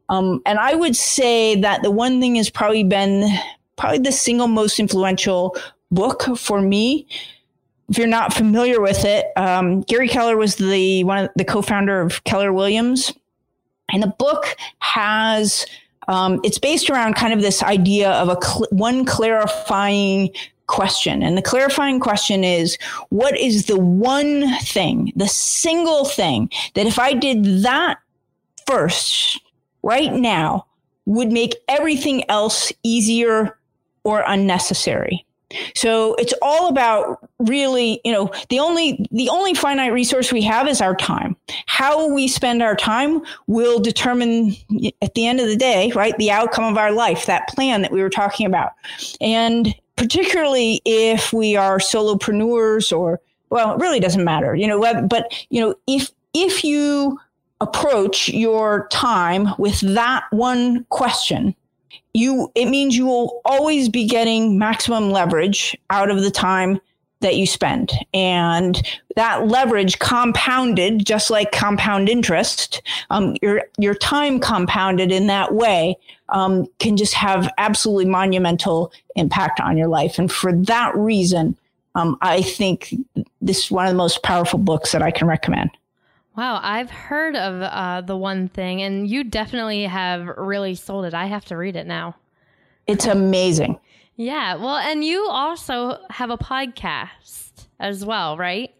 [0.09, 3.27] Um, and I would say that the One Thing has probably been
[3.75, 5.55] probably the single most influential
[5.91, 7.07] book for me
[7.89, 12.01] if you're not familiar with it, um, Gary Keller was the one of the co-founder
[12.01, 13.13] of Keller Williams,
[13.91, 15.65] and the book has
[16.07, 20.29] um, it's based around kind of this idea of a cl- one clarifying
[20.67, 22.77] question, and the clarifying question is,
[23.09, 27.99] what is the one thing, the single thing that if I did that
[28.65, 29.39] first,
[29.83, 30.65] right now,
[31.05, 33.57] would make everything else easier
[34.03, 35.25] or unnecessary?
[35.75, 40.67] So it's all about really, you know, the only the only finite resource we have
[40.67, 41.36] is our time.
[41.67, 44.55] How we spend our time will determine
[45.01, 47.91] at the end of the day, right, the outcome of our life, that plan that
[47.91, 48.73] we were talking about.
[49.21, 55.45] And particularly if we are solopreneurs or well, it really doesn't matter, you know, but
[55.49, 57.19] you know, if if you
[57.62, 61.55] approach your time with that one question,
[62.13, 66.79] you it means you will always be getting maximum leverage out of the time
[67.21, 67.91] that you spend.
[68.13, 68.81] And
[69.15, 75.97] that leverage compounded just like compound interest um, your your time compounded in that way
[76.29, 80.19] um, can just have absolutely monumental impact on your life.
[80.19, 81.58] And for that reason
[81.95, 82.93] um, i think
[83.41, 85.71] this is one of the most powerful books that i can recommend
[86.37, 91.13] Wow, I've heard of uh, the one thing, and you definitely have really sold it.
[91.13, 92.15] I have to read it now.
[92.87, 93.79] It's amazing.
[94.17, 98.71] Yeah, well, and you also have a podcast as well, right?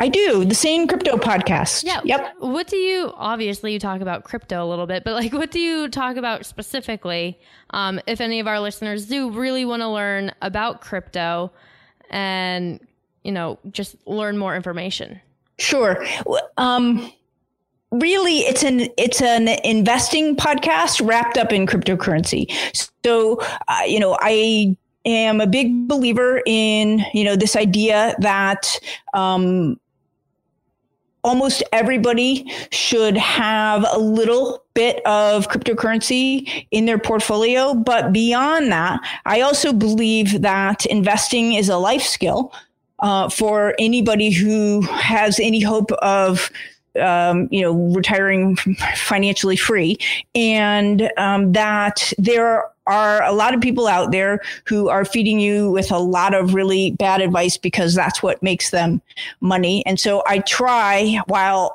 [0.00, 1.84] I do the Sane Crypto podcast.
[1.84, 2.00] Yeah.
[2.04, 2.34] Yep.
[2.40, 5.60] What do you obviously you talk about crypto a little bit, but like what do
[5.60, 7.38] you talk about specifically?
[7.70, 11.52] Um, if any of our listeners do really want to learn about crypto
[12.10, 12.80] and
[13.22, 15.20] you know just learn more information.
[15.58, 16.04] Sure.
[16.56, 17.10] Um,
[17.90, 22.50] really, it's an it's an investing podcast wrapped up in cryptocurrency.
[23.04, 28.78] So, uh, you know, I am a big believer in you know this idea that
[29.12, 29.78] um,
[31.22, 37.74] almost everybody should have a little bit of cryptocurrency in their portfolio.
[37.74, 42.52] But beyond that, I also believe that investing is a life skill
[43.04, 46.50] uh, for anybody who has any hope of
[46.98, 48.56] um, you know, retiring
[48.96, 49.98] financially free,
[50.34, 55.70] and um, that there are a lot of people out there who are feeding you
[55.70, 59.02] with a lot of really bad advice because that's what makes them
[59.40, 59.84] money.
[59.86, 61.74] And so I try while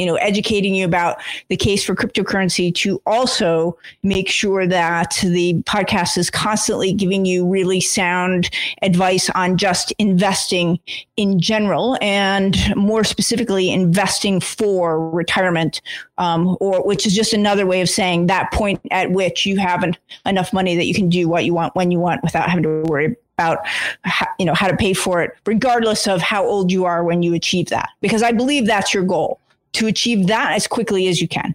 [0.00, 5.62] you know, educating you about the case for cryptocurrency to also make sure that the
[5.64, 8.48] podcast is constantly giving you really sound
[8.80, 10.80] advice on just investing
[11.18, 15.82] in general and more specifically investing for retirement,
[16.16, 19.84] um, or which is just another way of saying that point at which you have
[20.24, 22.82] enough money that you can do what you want when you want without having to
[22.86, 23.66] worry about
[24.04, 27.22] how, you know how to pay for it regardless of how old you are when
[27.22, 29.40] you achieve that because i believe that's your goal
[29.72, 31.54] to achieve that as quickly as you can.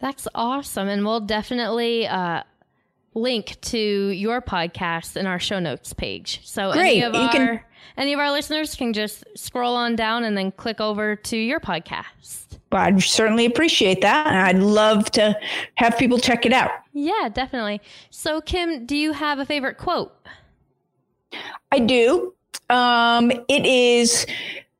[0.00, 0.88] That's awesome.
[0.88, 2.42] And we'll definitely uh,
[3.14, 6.40] link to your podcast in our show notes page.
[6.44, 7.02] So Great.
[7.02, 7.60] any of you our can,
[7.96, 11.60] any of our listeners can just scroll on down and then click over to your
[11.60, 12.58] podcast.
[12.70, 14.26] Well, I'd certainly appreciate that.
[14.26, 15.36] And I'd love to
[15.76, 16.70] have people check it out.
[16.92, 17.80] Yeah, definitely.
[18.10, 20.14] So Kim, do you have a favorite quote?
[21.72, 22.34] I do.
[22.70, 24.26] Um, it is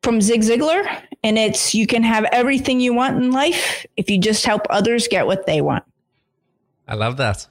[0.02, 0.84] from Zig Ziglar,
[1.22, 5.08] and it's you can have everything you want in life if you just help others
[5.08, 5.84] get what they want.
[6.86, 7.46] I love that.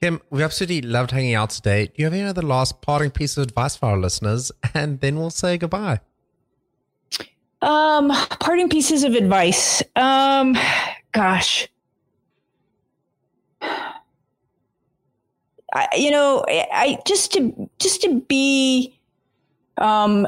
[0.00, 1.86] Kim, we absolutely loved hanging out today.
[1.86, 4.50] Do you have any other last parting piece of advice for our listeners?
[4.74, 6.00] And then we'll say goodbye.
[7.60, 9.82] Um, parting pieces of advice.
[9.94, 10.56] Um,
[11.12, 11.68] gosh.
[15.74, 18.98] I, you know, I, I just to just to be
[19.78, 20.26] um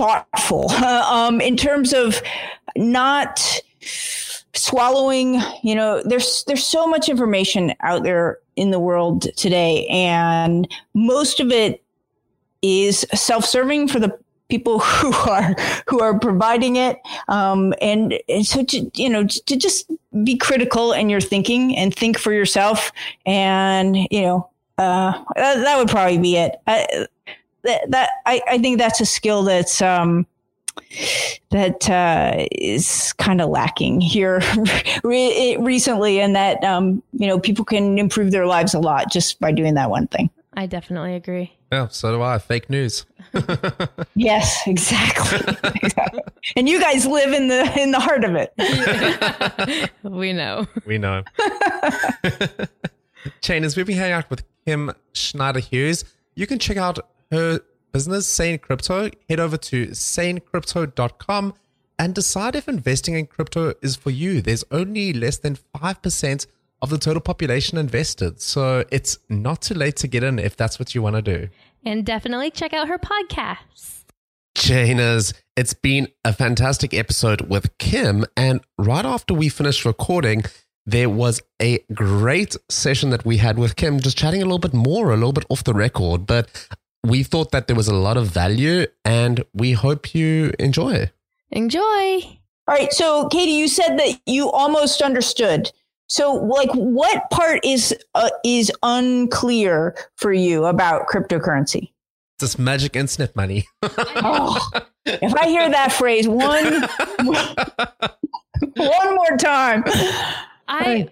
[0.00, 0.70] thoughtful.
[1.10, 2.22] Um, in terms of
[2.76, 3.60] not
[4.54, 10.68] swallowing you know there's there's so much information out there in the world today and
[10.94, 11.82] most of it
[12.62, 14.16] is self-serving for the
[14.50, 15.54] people who are
[15.88, 16.98] who are providing it.
[17.28, 19.90] Um, and, and so to you know to just
[20.24, 22.92] be critical in your thinking and think for yourself
[23.24, 26.56] and you know uh, that, that would probably be it.
[26.66, 27.06] I,
[27.62, 30.26] that, that I, I think that's a skill that's um,
[31.50, 34.40] that uh, is kind of lacking here
[35.04, 39.40] re- recently, and that um, you know people can improve their lives a lot just
[39.40, 40.30] by doing that one thing.
[40.54, 41.56] I definitely agree.
[41.72, 42.38] Yeah, so do I.
[42.38, 43.06] Fake news.
[44.16, 45.54] yes, exactly.
[45.82, 46.22] exactly.
[46.56, 49.90] And you guys live in the in the heart of it.
[50.02, 50.66] we know.
[50.86, 51.22] We know.
[53.42, 56.04] Chain, as we've been hanging out with Kim Snider Hughes,
[56.34, 56.98] you can check out
[57.30, 57.60] her
[57.92, 61.54] business, Sane Crypto, head over to sanecrypto.com
[61.98, 64.40] and decide if investing in crypto is for you.
[64.40, 66.46] There's only less than 5%
[66.80, 68.40] of the total population invested.
[68.40, 71.48] So it's not too late to get in if that's what you want to do.
[71.84, 74.04] And definitely check out her podcast.
[74.56, 78.24] Chainers, it's been a fantastic episode with Kim.
[78.36, 80.44] And right after we finished recording,
[80.86, 84.74] there was a great session that we had with Kim, just chatting a little bit
[84.74, 86.26] more, a little bit off the record.
[86.26, 86.48] But
[87.04, 91.10] we thought that there was a lot of value and we hope you enjoy.
[91.50, 91.80] Enjoy.
[91.82, 92.92] All right.
[92.92, 95.72] So, Katie, you said that you almost understood.
[96.08, 101.92] So, like, what part is uh, is unclear for you about cryptocurrency?
[102.38, 103.66] This magic internet money.
[103.82, 104.70] oh,
[105.06, 106.82] if I hear that phrase one
[108.76, 109.84] one more time,
[110.66, 111.08] I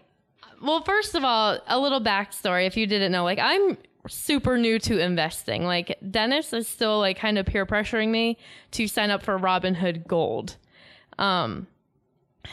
[0.61, 2.67] well, first of all, a little backstory.
[2.67, 3.77] If you didn't know, like, I'm
[4.09, 5.65] super new to investing.
[5.65, 8.39] Like Dennis is still like kind of peer pressuring me
[8.73, 10.57] to sign up for Robinhood Gold.
[11.19, 11.67] Um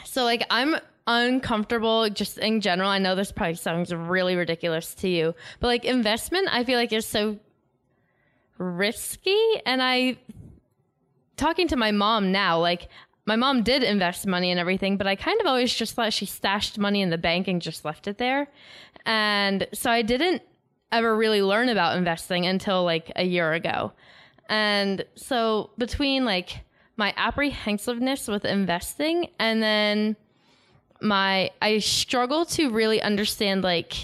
[0.04, 0.76] so like I'm
[1.06, 2.90] uncomfortable just in general.
[2.90, 6.92] I know this probably sounds really ridiculous to you, but like investment I feel like
[6.92, 7.38] is so
[8.58, 10.18] risky and I
[11.36, 12.88] talking to my mom now like
[13.26, 16.26] my mom did invest money and everything, but I kind of always just thought she
[16.26, 18.46] stashed money in the bank and just left it there.
[19.04, 20.42] And so I didn't
[20.92, 23.92] ever really learn about investing until like a year ago.
[24.48, 26.64] And so between like
[26.96, 30.16] my apprehensiveness with investing and then
[31.00, 33.94] my I struggle to really understand like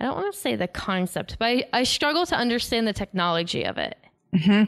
[0.00, 3.64] I don't want to say the concept, but I, I struggle to understand the technology
[3.64, 3.96] of it.
[4.34, 4.64] Mm-hmm.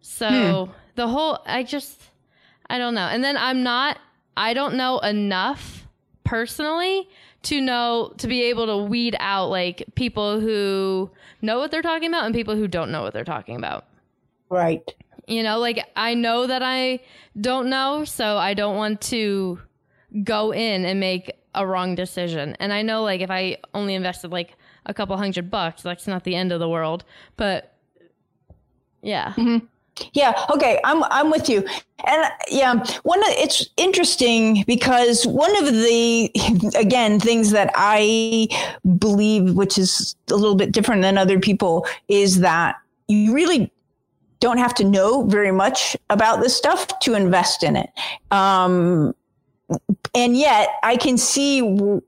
[0.00, 0.72] So hmm.
[0.96, 2.02] the whole I just
[2.68, 3.06] I don't know.
[3.06, 3.98] And then I'm not
[4.36, 5.71] I don't know enough
[6.32, 7.06] personally
[7.42, 11.10] to know to be able to weed out like people who
[11.42, 13.84] know what they're talking about and people who don't know what they're talking about.
[14.48, 14.82] Right.
[15.26, 17.00] You know, like I know that I
[17.38, 19.60] don't know, so I don't want to
[20.24, 22.56] go in and make a wrong decision.
[22.58, 24.56] And I know like if I only invested like
[24.86, 27.04] a couple hundred bucks, that's not the end of the world.
[27.36, 27.76] But
[29.02, 29.34] yeah.
[29.36, 29.66] Mm-hmm.
[30.14, 30.32] Yeah.
[30.50, 30.80] Okay.
[30.84, 31.64] I'm I'm with you.
[32.06, 36.30] And yeah, one it's interesting because one of the
[36.76, 38.48] again things that I
[38.98, 42.76] believe, which is a little bit different than other people, is that
[43.08, 43.70] you really
[44.40, 47.90] don't have to know very much about this stuff to invest in it.
[48.32, 49.14] Um,
[50.14, 51.60] and yet, I can see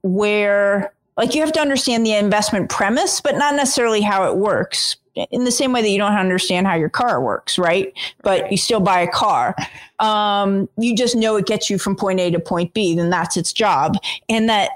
[0.03, 4.97] where like you have to understand the investment premise, but not necessarily how it works
[5.30, 7.92] in the same way that you don't understand how your car works, right?
[8.22, 9.54] But you still buy a car.
[10.00, 13.36] Um, you just know it gets you from point A to point B, then that's
[13.36, 13.96] its job.
[14.28, 14.70] And that,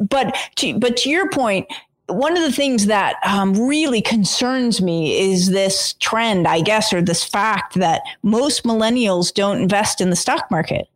[0.00, 1.68] but to, but to your point,
[2.08, 7.02] one of the things that um, really concerns me is this trend, I guess, or
[7.02, 10.88] this fact that most millennials don't invest in the stock market.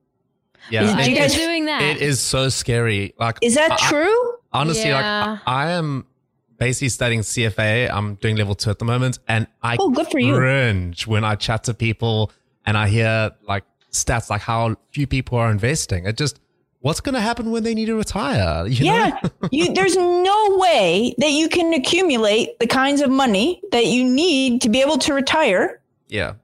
[0.70, 1.82] Yeah, is, you guys doing that?
[1.82, 3.14] It is so scary.
[3.18, 4.32] Like, is that I, true?
[4.52, 5.32] Honestly, yeah.
[5.32, 6.06] like I, I am
[6.62, 7.90] basically studying CFA.
[7.92, 10.36] I'm doing level two at the moment, and I oh, good for you.
[10.36, 12.30] cringe when I chat to people
[12.64, 16.06] and I hear like stats like how few people are investing.
[16.06, 16.40] It just
[16.80, 18.66] what's going to happen when they need to retire?
[18.66, 23.86] You yeah, you, there's no way that you can accumulate the kinds of money that
[23.86, 25.80] you need to be able to retire.
[26.08, 26.34] Yeah.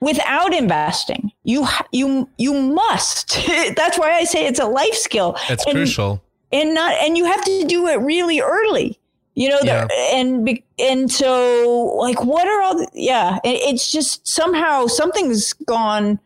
[0.00, 3.38] Without investing, you you you must.
[3.76, 5.36] That's why I say it's a life skill.
[5.48, 6.22] It's and, crucial.
[6.50, 8.97] And not and you have to do it really early
[9.38, 9.86] you know yeah.
[10.12, 16.18] and and so like what are all the, yeah it's just somehow something's gone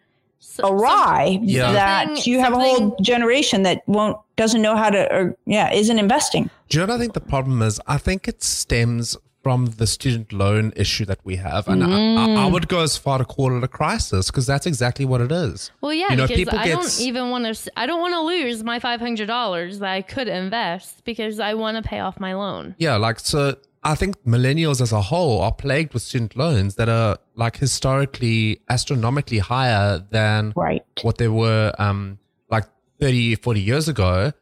[0.65, 1.73] awry yeah.
[1.73, 5.99] that you have a whole generation that won't doesn't know how to or yeah isn't
[5.99, 9.67] investing do you know what i think the problem is i think it stems from
[9.67, 11.67] the student loan issue that we have.
[11.67, 12.39] And mm.
[12.39, 15.21] I, I, would go as far to call it a crisis because that's exactly what
[15.21, 15.73] it is.
[15.81, 18.63] Well, yeah, you know, because I don't even want to, I don't want to lose
[18.63, 22.77] my $500 that I could invest because I want to pay off my loan.
[22.79, 22.97] Yeah.
[22.97, 27.19] Like, so I think millennials as a whole are plagued with student loans that are
[27.35, 30.85] like historically astronomically higher than right.
[31.03, 32.19] what they were, um,
[32.49, 32.65] like
[33.01, 34.33] 30, 40 years ago.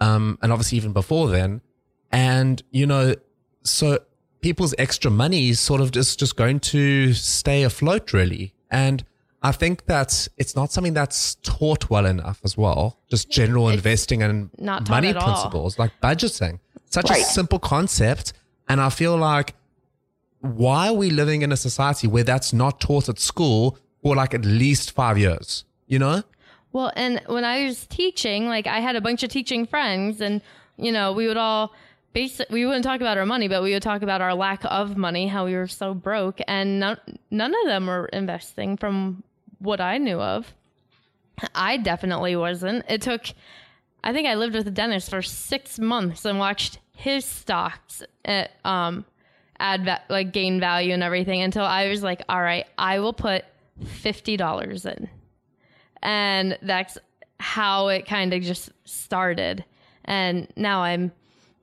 [0.00, 1.60] Um, and obviously even before then.
[2.10, 3.16] And, you know,
[3.62, 3.98] so
[4.40, 8.54] people's extra money is sort of just, just going to stay afloat, really.
[8.70, 9.04] And
[9.42, 12.98] I think that it's not something that's taught well enough as well.
[13.08, 14.50] Just general it's investing and
[14.88, 16.58] money principles, like budgeting.
[16.86, 17.20] Such right.
[17.20, 18.32] a simple concept.
[18.68, 19.54] And I feel like,
[20.40, 24.34] why are we living in a society where that's not taught at school for like
[24.34, 25.64] at least five years?
[25.86, 26.22] You know?
[26.72, 30.42] Well, and when I was teaching, like I had a bunch of teaching friends, and,
[30.76, 31.72] you know, we would all
[32.50, 35.26] we wouldn't talk about our money but we would talk about our lack of money
[35.26, 39.22] how we were so broke and none, of them were investing from
[39.58, 40.52] what i knew of.
[41.54, 42.84] I definitely wasn't.
[42.88, 43.26] It took
[44.02, 48.68] i think i lived with dennis for six months and watched his stocks at, uh,
[48.68, 49.04] um
[49.58, 53.12] add va- like gain value and everything until i was like all right i will
[53.12, 53.44] put
[53.82, 55.08] $50 in.
[56.02, 56.98] And that's
[57.38, 59.64] how it kind of just started.
[60.04, 61.12] And now i'm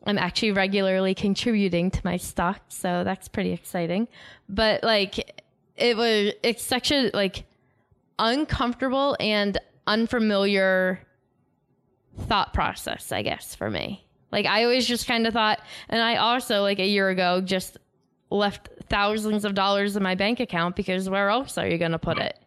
[0.06, 4.08] I'm actually regularly contributing to my stock, so that's pretty exciting.
[4.49, 5.43] But like
[5.78, 7.45] it was it's such a like
[8.20, 10.99] uncomfortable and unfamiliar
[12.22, 14.06] thought process, I guess, for me.
[14.32, 17.78] Like I always just kind of thought and I also like a year ago just
[18.30, 21.99] left thousands of dollars in my bank account because where else are you going to
[21.99, 22.38] put it?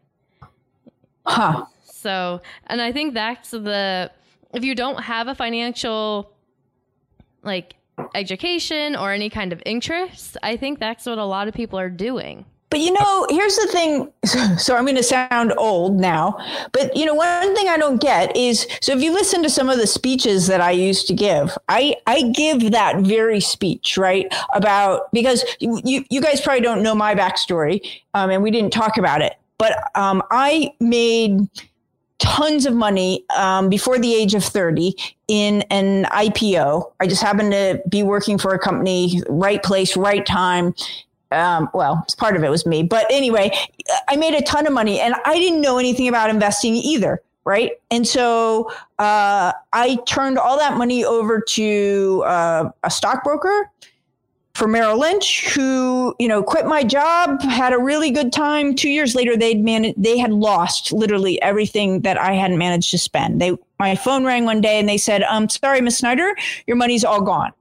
[1.24, 1.66] Huh.
[1.84, 4.10] So, and I think that's the
[4.52, 6.35] if you don't have a financial
[7.42, 7.74] like
[8.14, 10.36] education or any kind of interest.
[10.42, 12.44] I think that's what a lot of people are doing.
[12.68, 14.12] But you know, here's the thing.
[14.58, 16.36] So I'm going to sound old now,
[16.72, 19.68] but you know, one thing I don't get is so if you listen to some
[19.68, 24.26] of the speeches that I used to give, I I give that very speech right
[24.54, 27.80] about because you you guys probably don't know my backstory,
[28.14, 31.48] um, and we didn't talk about it, but um, I made
[32.18, 34.94] tons of money um, before the age of 30
[35.28, 36.92] in an IPO.
[37.00, 40.74] I just happened to be working for a company, right place, right time.
[41.32, 43.50] Um, well, part of it was me, but anyway,
[44.08, 47.20] I made a ton of money and I didn't know anything about investing either.
[47.44, 47.72] Right.
[47.92, 53.70] And so uh, I turned all that money over to uh, a stockbroker
[54.56, 58.74] for Merrill Lynch, who you know quit my job, had a really good time.
[58.74, 62.98] Two years later, they'd managed, they had lost literally everything that I hadn't managed to
[62.98, 63.40] spend.
[63.40, 66.34] They my phone rang one day and they said, "I'm um, sorry, Miss Snider,
[66.66, 67.52] your money's all gone."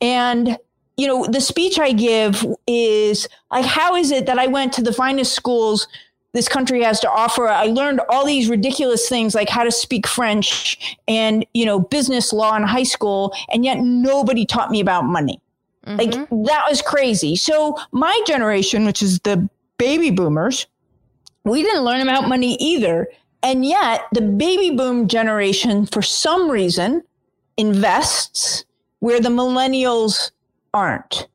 [0.00, 0.58] And
[0.96, 4.82] you know, the speech I give is like, how is it that I went to
[4.82, 5.88] the finest schools
[6.32, 7.48] this country has to offer?
[7.48, 12.32] I learned all these ridiculous things like how to speak French and, you know, business
[12.32, 15.40] law in high school, and yet nobody taught me about money.
[15.86, 15.98] Mm-hmm.
[15.98, 17.36] Like, that was crazy.
[17.36, 20.66] So, my generation, which is the baby boomers,
[21.44, 23.08] we didn't learn about money either.
[23.42, 27.02] And yet, the baby boom generation, for some reason,
[27.56, 28.64] invests
[28.98, 30.32] where the millennials
[30.74, 31.28] aren't.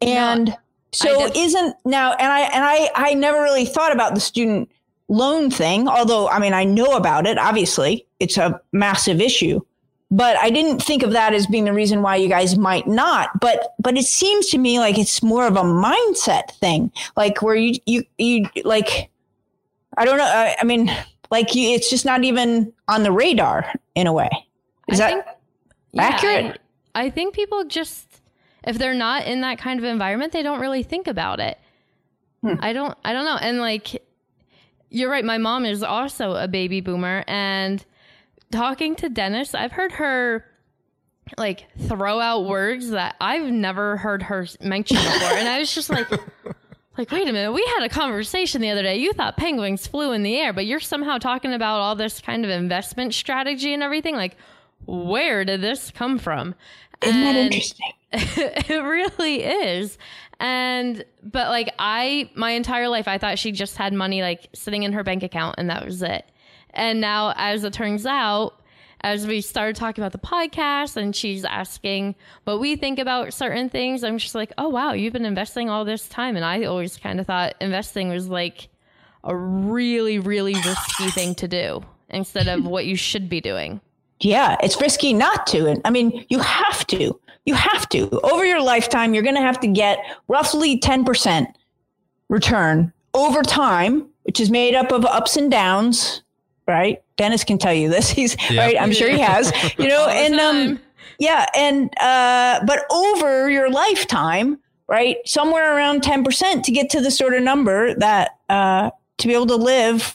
[0.00, 0.54] And no,
[0.92, 4.70] so isn't now and I and I I never really thought about the student
[5.08, 8.06] loan thing, although I mean I know about it, obviously.
[8.20, 9.60] It's a massive issue.
[10.10, 13.40] But I didn't think of that as being the reason why you guys might not.
[13.40, 16.90] But but it seems to me like it's more of a mindset thing.
[17.16, 19.10] Like where you you you like
[19.98, 20.24] I don't know.
[20.24, 20.90] I, I mean,
[21.30, 24.30] like you, it's just not even on the radar in a way.
[24.88, 25.38] Is I that
[25.92, 26.44] think, accurate?
[26.44, 26.54] Yeah,
[26.94, 28.06] I, I think people just,
[28.64, 31.58] if they're not in that kind of environment, they don't really think about it.
[32.42, 32.54] Hmm.
[32.60, 33.36] I don't, I don't know.
[33.36, 34.02] And like,
[34.90, 35.24] you're right.
[35.24, 37.84] My mom is also a baby boomer, and
[38.50, 40.44] talking to Dennis, I've heard her
[41.36, 45.90] like throw out words that I've never heard her mention before, and I was just
[45.90, 46.08] like.
[46.98, 48.96] Like, wait a minute, we had a conversation the other day.
[48.96, 52.44] You thought penguins flew in the air, but you're somehow talking about all this kind
[52.44, 54.16] of investment strategy and everything.
[54.16, 54.36] Like,
[54.84, 56.56] where did this come from?
[57.00, 57.92] Isn't and that interesting?
[58.12, 59.96] it really is.
[60.40, 64.82] And, but like, I, my entire life, I thought she just had money like sitting
[64.82, 66.24] in her bank account and that was it.
[66.70, 68.60] And now, as it turns out,
[69.00, 72.14] as we started talking about the podcast and she's asking
[72.44, 75.84] what we think about certain things, I'm just like, oh, wow, you've been investing all
[75.84, 76.36] this time.
[76.36, 78.68] And I always kind of thought investing was like
[79.24, 83.80] a really, really risky thing to do instead of what you should be doing.
[84.20, 85.66] Yeah, it's risky not to.
[85.66, 87.20] And I mean, you have to.
[87.46, 88.10] You have to.
[88.20, 91.46] Over your lifetime, you're going to have to get roughly 10%
[92.28, 96.22] return over time, which is made up of ups and downs,
[96.68, 97.02] right?
[97.16, 98.08] Dennis can tell you this.
[98.18, 98.58] He's yep.
[98.58, 98.80] right.
[98.80, 100.80] I'm sure he has, you know, and, um,
[101.18, 101.46] yeah.
[101.56, 105.16] And, uh, but over your lifetime, right?
[105.26, 109.46] Somewhere around 10% to get to the sort of number that, uh, to be able
[109.46, 110.14] to live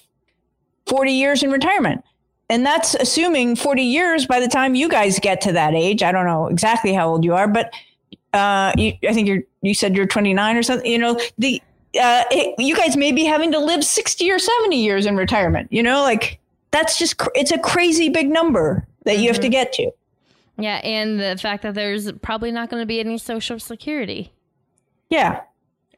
[0.88, 2.04] 40 years in retirement.
[2.50, 6.04] And that's assuming 40 years by the time you guys get to that age.
[6.04, 7.74] I don't know exactly how old you are, but
[8.34, 11.62] uh, you, I think you're, you said you're 29 or something, you know, the,
[12.00, 15.72] uh, it, you guys may be having to live 60 or 70 years in retirement,
[15.72, 16.40] you know, like
[16.74, 19.22] that's just, cr- it's a crazy big number that mm-hmm.
[19.22, 19.52] you have to mm-hmm.
[19.52, 19.92] get to.
[20.58, 20.82] Yeah.
[20.84, 24.34] And the fact that there's probably not going to be any social security.
[25.10, 25.42] Yeah.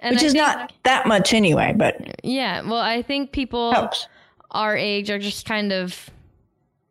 [0.01, 2.19] And Which I is think, not that much anyway, but.
[2.23, 2.61] Yeah.
[2.61, 4.07] Well, I think people helps.
[4.51, 6.09] our age are just kind of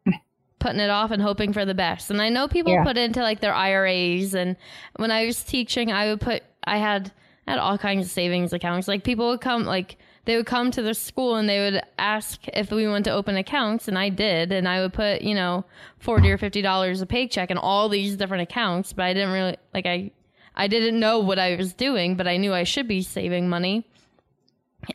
[0.59, 2.11] putting it off and hoping for the best.
[2.11, 2.85] And I know people yeah.
[2.85, 4.35] put into like their IRAs.
[4.35, 4.57] And
[4.97, 7.13] when I was teaching, I would put, I had,
[7.47, 8.89] I had all kinds of savings accounts.
[8.89, 12.41] Like people would come, like they would come to the school and they would ask
[12.49, 13.89] if we want to open accounts.
[13.89, 14.53] And I did.
[14.53, 15.65] And I would put, you know,
[15.99, 18.93] 40 or $50 a paycheck in all these different accounts.
[18.93, 20.11] But I didn't really, like, I,
[20.57, 23.87] I didn't know what I was doing, but I knew I should be saving money.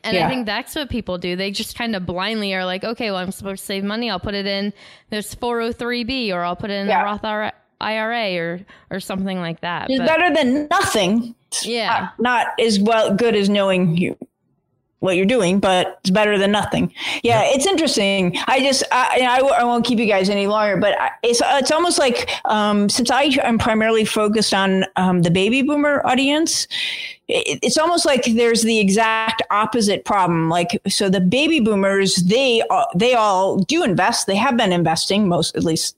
[0.03, 0.27] And yeah.
[0.27, 1.35] I think that's what people do.
[1.35, 4.09] They just kind of blindly are like, okay, well, I'm supposed to save money.
[4.09, 4.71] I'll put it in
[5.09, 7.01] this 403b or I'll put it in yeah.
[7.01, 8.59] a Roth IRA or
[8.91, 9.89] or something like that.
[9.89, 11.33] It's but, better than nothing.
[11.63, 12.09] Yeah.
[12.19, 14.15] Not, not as well good as knowing you
[14.99, 16.93] what you're doing, but it's better than nothing.
[17.23, 18.37] Yeah, it's interesting.
[18.47, 21.97] I just, I, I, I, won't keep you guys any longer, but it's, it's almost
[21.97, 26.67] like, um, since I am primarily focused on, um, the baby boomer audience,
[27.29, 30.49] it, it's almost like there's the exact opposite problem.
[30.49, 32.61] Like, so the baby boomers, they,
[32.95, 34.27] they all do invest.
[34.27, 35.95] They have been investing most, at least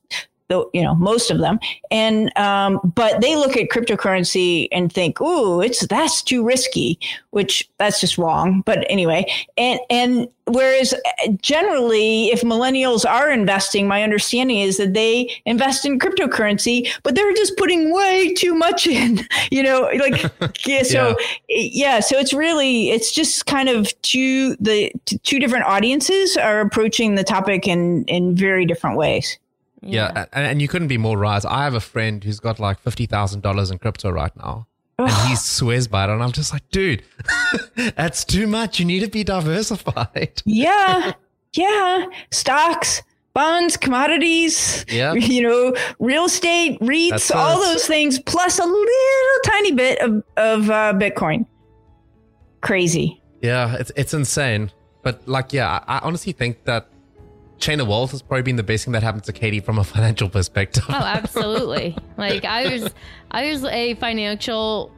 [0.51, 1.59] the, you know most of them.
[1.89, 6.99] And um, but they look at cryptocurrency and think ooh it's that's too risky
[7.31, 9.25] which that's just wrong but anyway.
[9.57, 15.85] And and whereas uh, generally if millennials are investing my understanding is that they invest
[15.85, 20.23] in cryptocurrency but they're just putting way too much in you know like
[20.65, 21.15] yeah so
[21.47, 21.69] yeah.
[21.71, 24.91] yeah so it's really it's just kind of two the
[25.23, 29.37] two different audiences are approaching the topic in in very different ways
[29.81, 31.43] yeah, yeah and, and, you couldn't be more right.
[31.45, 34.67] I have a friend who's got like fifty thousand dollars in crypto right now,
[34.97, 36.09] and he swears by it.
[36.09, 37.03] And I'm just like, dude,
[37.95, 38.79] that's too much.
[38.79, 40.41] You need to be diversified.
[40.45, 41.13] Yeah,
[41.53, 43.01] yeah, stocks,
[43.33, 49.71] bonds, commodities, yeah, you know, real estate, REITs, all those things, plus a little tiny
[49.71, 51.45] bit of of uh, Bitcoin.
[52.61, 53.21] Crazy.
[53.41, 54.71] Yeah, it's it's insane.
[55.01, 56.90] But like, yeah, I, I honestly think that
[57.61, 59.83] Chain of Wealth has probably been the best thing that happened to Katie from a
[59.95, 60.83] financial perspective.
[60.89, 61.95] Oh, absolutely.
[62.17, 62.93] like I was
[63.31, 64.91] I was a financial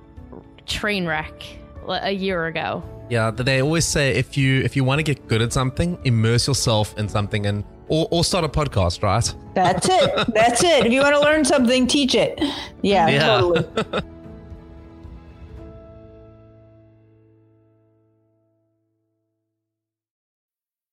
[0.66, 1.44] train wreck
[1.88, 2.82] a year ago.
[3.10, 6.48] Yeah, they always say if you if you want to get good at something, immerse
[6.48, 9.36] yourself in something and or, or start a podcast, right?
[9.54, 10.34] That's it.
[10.34, 10.86] That's it.
[10.86, 12.40] If you want to learn something, teach it.
[12.82, 13.28] Yeah, Yeah.
[13.40, 14.02] totally.